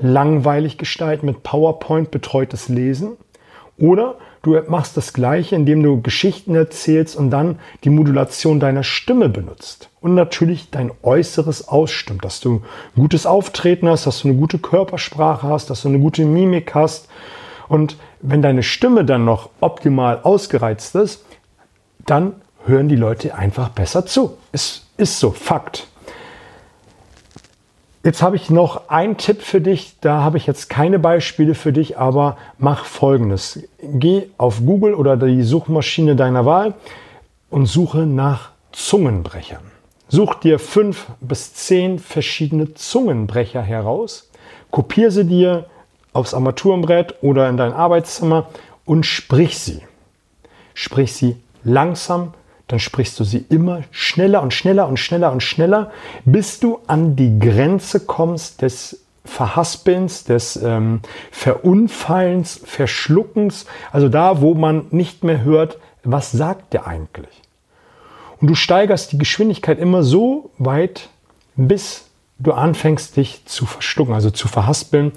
langweilig 0.01 0.79
gestalten 0.79 1.27
mit 1.27 1.43
PowerPoint 1.43 2.11
betreutes 2.11 2.69
Lesen 2.69 3.17
oder 3.79 4.17
Du 4.43 4.59
machst 4.69 4.97
das 4.97 5.13
Gleiche, 5.13 5.55
indem 5.55 5.83
du 5.83 6.01
Geschichten 6.01 6.55
erzählst 6.55 7.15
und 7.15 7.31
dann 7.31 7.59
die 7.85 7.91
Modulation 7.91 8.59
deiner 8.59 8.83
Stimme 8.83 9.29
benutzt. 9.29 9.91
Und 10.01 10.15
natürlich 10.15 10.71
dein 10.71 10.93
Äußeres 11.03 11.69
ausstimmt, 11.69 12.25
dass 12.25 12.41
du 12.41 12.63
ein 12.97 13.03
gutes 13.03 13.27
Auftreten 13.27 13.87
hast, 13.87 14.07
dass 14.07 14.23
du 14.23 14.29
eine 14.29 14.39
gute 14.39 14.59
Körpersprache 14.59 15.47
hast, 15.47 15.69
dass 15.69 15.83
du 15.83 15.89
eine 15.89 15.99
gute 15.99 16.25
Mimik 16.25 16.75
hast. 16.75 17.09
Und 17.69 17.97
wenn 18.23 18.41
deine 18.41 18.63
Stimme 18.63 19.05
dann 19.05 19.27
noch 19.27 19.51
optimal 19.61 20.21
ausgereizt 20.23 20.95
ist, 20.95 21.23
dann 22.07 22.33
hören 22.65 22.89
die 22.89 22.97
Leute 22.97 23.35
einfach 23.35 23.69
besser 23.69 24.07
zu. 24.07 24.39
Es 24.53 24.87
ist 24.97 25.21
so, 25.21 25.33
Fakt. 25.33 25.90
Jetzt 28.03 28.23
habe 28.23 28.37
ich 28.37 28.49
noch 28.49 28.89
einen 28.89 29.19
Tipp 29.19 29.43
für 29.43 29.61
dich. 29.61 29.97
Da 30.01 30.23
habe 30.23 30.39
ich 30.39 30.47
jetzt 30.47 30.71
keine 30.71 30.99
Beispiele 30.99 31.55
für 31.55 31.73
dich, 31.73 31.99
aber 31.99 32.39
mach 32.59 32.87
folgendes. 32.87 33.63
Geh 33.83 34.29
auf 34.39 34.65
Google 34.65 34.95
oder 34.95 35.19
die 35.19 35.43
Suchmaschine 35.43 36.17
deiner 36.17 36.47
Wahl 36.47 36.75
und 37.51 37.67
suche 37.67 38.07
nach 38.07 38.51
Zungenbrechern. 38.73 39.61
Such 40.09 40.35
dir 40.37 40.59
fünf 40.59 41.07
bis 41.21 41.53
zehn 41.55 41.99
verschiedene 41.99 42.73
Zungenbrecher 42.75 43.63
heraus, 43.63 44.31
kopiere 44.71 45.11
sie 45.11 45.27
dir 45.27 45.67
aufs 46.13 46.33
Armaturenbrett 46.33 47.23
oder 47.23 47.49
in 47.49 47.57
dein 47.57 47.73
Arbeitszimmer 47.73 48.49
und 48.87 49.05
sprich 49.05 49.59
sie. 49.59 49.83
Sprich 50.75 51.13
sie 51.13 51.37
langsam, 51.63 52.33
dann 52.71 52.79
sprichst 52.79 53.19
du 53.19 53.25
sie 53.25 53.45
immer 53.49 53.83
schneller 53.91 54.43
und 54.43 54.55
schneller 54.55 54.87
und 54.87 54.97
schneller 54.97 55.33
und 55.33 55.43
schneller, 55.43 55.91
bis 56.25 56.61
du 56.61 56.79
an 56.87 57.17
die 57.17 57.39
Grenze 57.41 57.99
kommst 57.99 58.63
des 58.63 59.01
Verhaspelns, 59.25 60.23
des 60.23 60.55
ähm, 60.57 61.01
Verunfallens, 61.33 62.61
Verschluckens, 62.65 63.67
also 63.91 64.09
da, 64.09 64.41
wo 64.41 64.55
man 64.55 64.87
nicht 64.91 65.25
mehr 65.25 65.43
hört, 65.43 65.79
was 66.05 66.31
sagt 66.31 66.73
der 66.73 66.87
eigentlich. 66.87 67.43
Und 68.41 68.49
du 68.49 68.55
steigerst 68.55 69.11
die 69.13 69.19
Geschwindigkeit 69.19 69.81
immer 69.81 70.05
so 70.05 70.51
weit, 70.59 71.09
bis 71.57 72.09
du 72.39 72.53
anfängst, 72.53 73.17
dich 73.17 73.45
zu 73.47 73.67
verschlucken, 73.67 74.15
also 74.15 74.31
zu 74.31 74.47
verhaspeln. 74.47 75.11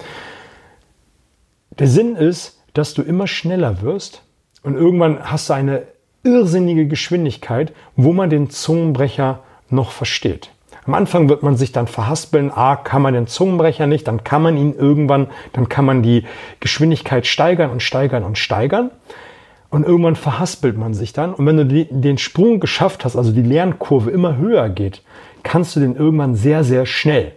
Der 1.78 1.86
Sinn 1.86 2.16
ist, 2.16 2.58
dass 2.74 2.94
du 2.94 3.02
immer 3.02 3.28
schneller 3.28 3.80
wirst 3.80 4.22
und 4.64 4.74
irgendwann 4.74 5.30
hast 5.30 5.48
du 5.48 5.54
eine 5.54 5.93
irrsinnige 6.24 6.86
Geschwindigkeit, 6.86 7.72
wo 7.96 8.12
man 8.12 8.30
den 8.30 8.50
Zungenbrecher 8.50 9.40
noch 9.70 9.90
versteht. 9.90 10.50
Am 10.86 10.94
Anfang 10.94 11.30
wird 11.30 11.42
man 11.42 11.56
sich 11.56 11.72
dann 11.72 11.86
verhaspeln, 11.86 12.50
ah, 12.54 12.76
kann 12.76 13.00
man 13.00 13.14
den 13.14 13.26
Zungenbrecher 13.26 13.86
nicht, 13.86 14.06
dann 14.06 14.22
kann 14.22 14.42
man 14.42 14.56
ihn 14.56 14.74
irgendwann, 14.74 15.28
dann 15.52 15.68
kann 15.68 15.86
man 15.86 16.02
die 16.02 16.24
Geschwindigkeit 16.60 17.26
steigern 17.26 17.70
und 17.70 17.82
steigern 17.82 18.22
und 18.22 18.36
steigern. 18.36 18.90
Und 19.70 19.84
irgendwann 19.84 20.14
verhaspelt 20.14 20.76
man 20.76 20.94
sich 20.94 21.12
dann. 21.12 21.34
Und 21.34 21.46
wenn 21.46 21.56
du 21.56 21.66
den 21.66 22.18
Sprung 22.18 22.60
geschafft 22.60 23.04
hast, 23.04 23.16
also 23.16 23.32
die 23.32 23.42
Lernkurve 23.42 24.10
immer 24.10 24.36
höher 24.36 24.68
geht, 24.68 25.02
kannst 25.42 25.74
du 25.74 25.80
den 25.80 25.96
irgendwann 25.96 26.36
sehr, 26.36 26.64
sehr 26.64 26.86
schnell. 26.86 27.32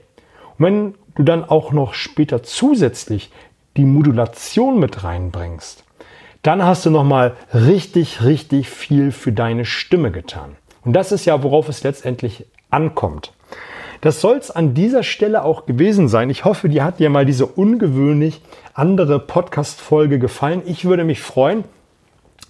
Und 0.60 0.65
wenn 0.65 0.93
du 1.15 1.23
dann 1.23 1.43
auch 1.43 1.71
noch 1.71 1.93
später 1.93 2.43
zusätzlich 2.43 3.32
die 3.76 3.86
Modulation 3.86 4.80
mit 4.80 5.04
reinbringst, 5.04 5.84
dann 6.47 6.63
hast 6.63 6.86
du 6.86 6.89
nochmal 6.89 7.36
richtig, 7.53 8.23
richtig 8.23 8.69
viel 8.69 9.12
für 9.12 9.33
deine 9.33 9.65
Stimme 9.65 10.12
getan. 10.12 10.55
Und 10.86 10.93
das 10.93 11.12
ist 11.12 11.25
ja, 11.25 11.43
worauf 11.43 11.67
es 11.67 11.83
letztendlich 11.83 12.45
ankommt. 12.69 13.33
Das 13.99 14.21
soll 14.21 14.38
es 14.38 14.49
an 14.49 14.73
dieser 14.73 15.03
Stelle 15.03 15.43
auch 15.43 15.65
gewesen 15.65 16.07
sein. 16.07 16.29
Ich 16.29 16.45
hoffe, 16.45 16.69
dir 16.69 16.86
hat 16.86 16.99
dir 16.99 17.10
mal 17.10 17.25
diese 17.25 17.45
ungewöhnlich 17.45 18.41
andere 18.73 19.19
Podcast-Folge 19.19 20.19
gefallen. 20.19 20.62
Ich 20.65 20.86
würde 20.86 21.03
mich 21.03 21.19
freuen, 21.19 21.65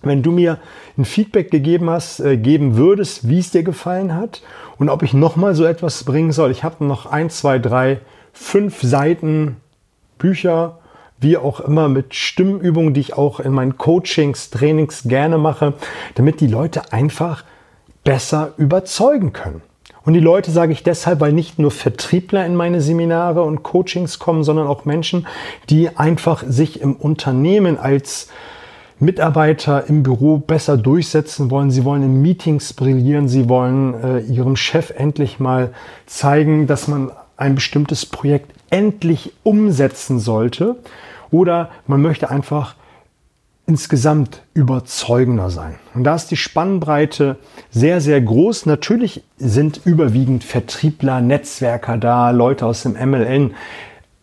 wenn 0.03 0.21
du 0.21 0.31
mir 0.31 0.59
ein 0.95 1.05
Feedback 1.05 1.49
gegeben 1.49 1.89
hast, 1.89 2.19
äh, 2.19 2.37
geben 2.37 2.77
würdest, 2.77 3.27
wie 3.27 3.39
es 3.39 3.49
dir 3.49 3.63
gefallen 3.63 4.13
hat 4.13 4.43
und 4.77 4.89
ob 4.89 5.01
ich 5.01 5.15
nochmal 5.15 5.55
so 5.55 5.65
etwas 5.65 6.03
bringen 6.03 6.31
soll. 6.31 6.51
Ich 6.51 6.63
habe 6.63 6.85
noch 6.85 7.07
ein, 7.07 7.31
zwei, 7.31 7.57
drei, 7.57 8.01
fünf 8.31 8.79
Seiten 8.83 9.55
Bücher, 10.19 10.77
wie 11.19 11.37
auch 11.37 11.59
immer, 11.59 11.89
mit 11.89 12.13
Stimmübungen, 12.13 12.93
die 12.93 13.01
ich 13.01 13.13
auch 13.13 13.39
in 13.39 13.51
meinen 13.51 13.77
Coachings, 13.77 14.49
Trainings 14.49 15.03
gerne 15.03 15.37
mache, 15.37 15.73
damit 16.15 16.41
die 16.41 16.47
Leute 16.47 16.93
einfach 16.93 17.43
besser 18.03 18.53
überzeugen 18.57 19.33
können. 19.33 19.61
Und 20.05 20.13
die 20.13 20.21
Leute 20.21 20.51
sage 20.51 20.71
ich 20.71 20.83
deshalb, 20.83 21.19
weil 21.19 21.33
nicht 21.33 21.59
nur 21.59 21.69
Vertriebler 21.69 22.45
in 22.45 22.55
meine 22.55 22.79
Seminare 22.79 23.43
und 23.43 23.63
Coachings 23.63 24.19
kommen, 24.19 24.45
sondern 24.45 24.65
auch 24.67 24.85
Menschen, 24.85 25.27
die 25.69 25.97
einfach 25.97 26.43
sich 26.47 26.79
im 26.79 26.95
Unternehmen 26.95 27.77
als 27.77 28.29
Mitarbeiter 28.99 29.87
im 29.87 30.03
Büro 30.03 30.37
besser 30.37 30.77
durchsetzen 30.77 31.51
wollen. 31.51 31.71
Sie 31.71 31.83
wollen 31.83 32.03
in 32.03 32.21
Meetings 32.21 32.71
brillieren. 32.71 33.27
Sie 33.27 33.49
wollen 33.49 33.93
äh, 34.01 34.19
ihrem 34.19 34.55
Chef 34.55 34.91
endlich 34.95 35.39
mal 35.39 35.73
zeigen, 36.05 36.67
dass 36.67 36.87
man 36.87 37.11
ein 37.35 37.55
bestimmtes 37.55 38.05
Projekt 38.05 38.53
endlich 38.69 39.33
umsetzen 39.43 40.19
sollte. 40.19 40.77
Oder 41.31 41.69
man 41.87 42.01
möchte 42.01 42.29
einfach 42.29 42.75
insgesamt 43.67 44.43
überzeugender 44.53 45.49
sein. 45.49 45.75
Und 45.93 46.05
da 46.05 46.15
ist 46.15 46.31
die 46.31 46.37
Spannbreite 46.37 47.35
sehr, 47.69 47.99
sehr 47.99 48.21
groß. 48.21 48.65
Natürlich 48.65 49.23
sind 49.37 49.81
überwiegend 49.83 50.45
Vertriebler, 50.45 51.19
Netzwerker 51.19 51.97
da, 51.97 52.31
Leute 52.31 52.65
aus 52.65 52.83
dem 52.83 52.93
MLN. 52.93 53.53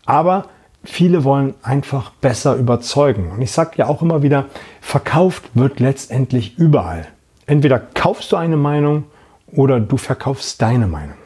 Aber 0.07 0.46
viele 0.83 1.24
wollen 1.24 1.54
einfach 1.62 2.11
besser 2.11 2.57
überzeugen. 2.57 3.33
Und 3.33 3.42
ich 3.42 3.52
sage 3.52 3.72
ja 3.76 3.87
auch 3.87 4.00
immer 4.00 4.22
wieder, 4.22 4.46
verkauft 4.80 5.44
wird 5.52 5.78
letztendlich 5.78 6.59
überall. 6.59 7.07
Entweder 7.46 7.78
kaufst 7.78 8.33
du 8.33 8.37
eine 8.37 8.57
Meinung 8.57 9.04
oder 9.52 9.78
du 9.78 9.98
verkaufst 9.98 10.62
deine 10.62 10.87
Meinung. 10.87 11.16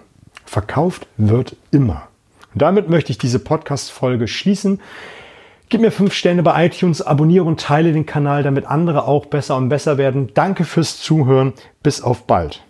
Verkauft 0.44 1.06
wird 1.16 1.54
immer. 1.70 2.07
Und 2.54 2.62
damit 2.62 2.88
möchte 2.88 3.12
ich 3.12 3.18
diese 3.18 3.38
Podcast-Folge 3.38 4.28
schließen. 4.28 4.80
Gib 5.68 5.80
mir 5.82 5.90
fünf 5.90 6.14
Sterne 6.14 6.42
bei 6.42 6.66
iTunes, 6.66 7.02
abonniere 7.02 7.44
und 7.44 7.60
teile 7.60 7.92
den 7.92 8.06
Kanal, 8.06 8.42
damit 8.42 8.66
andere 8.66 9.06
auch 9.06 9.26
besser 9.26 9.56
und 9.56 9.68
besser 9.68 9.98
werden. 9.98 10.30
Danke 10.32 10.64
fürs 10.64 10.98
Zuhören. 10.98 11.52
Bis 11.82 12.00
auf 12.00 12.26
bald. 12.26 12.62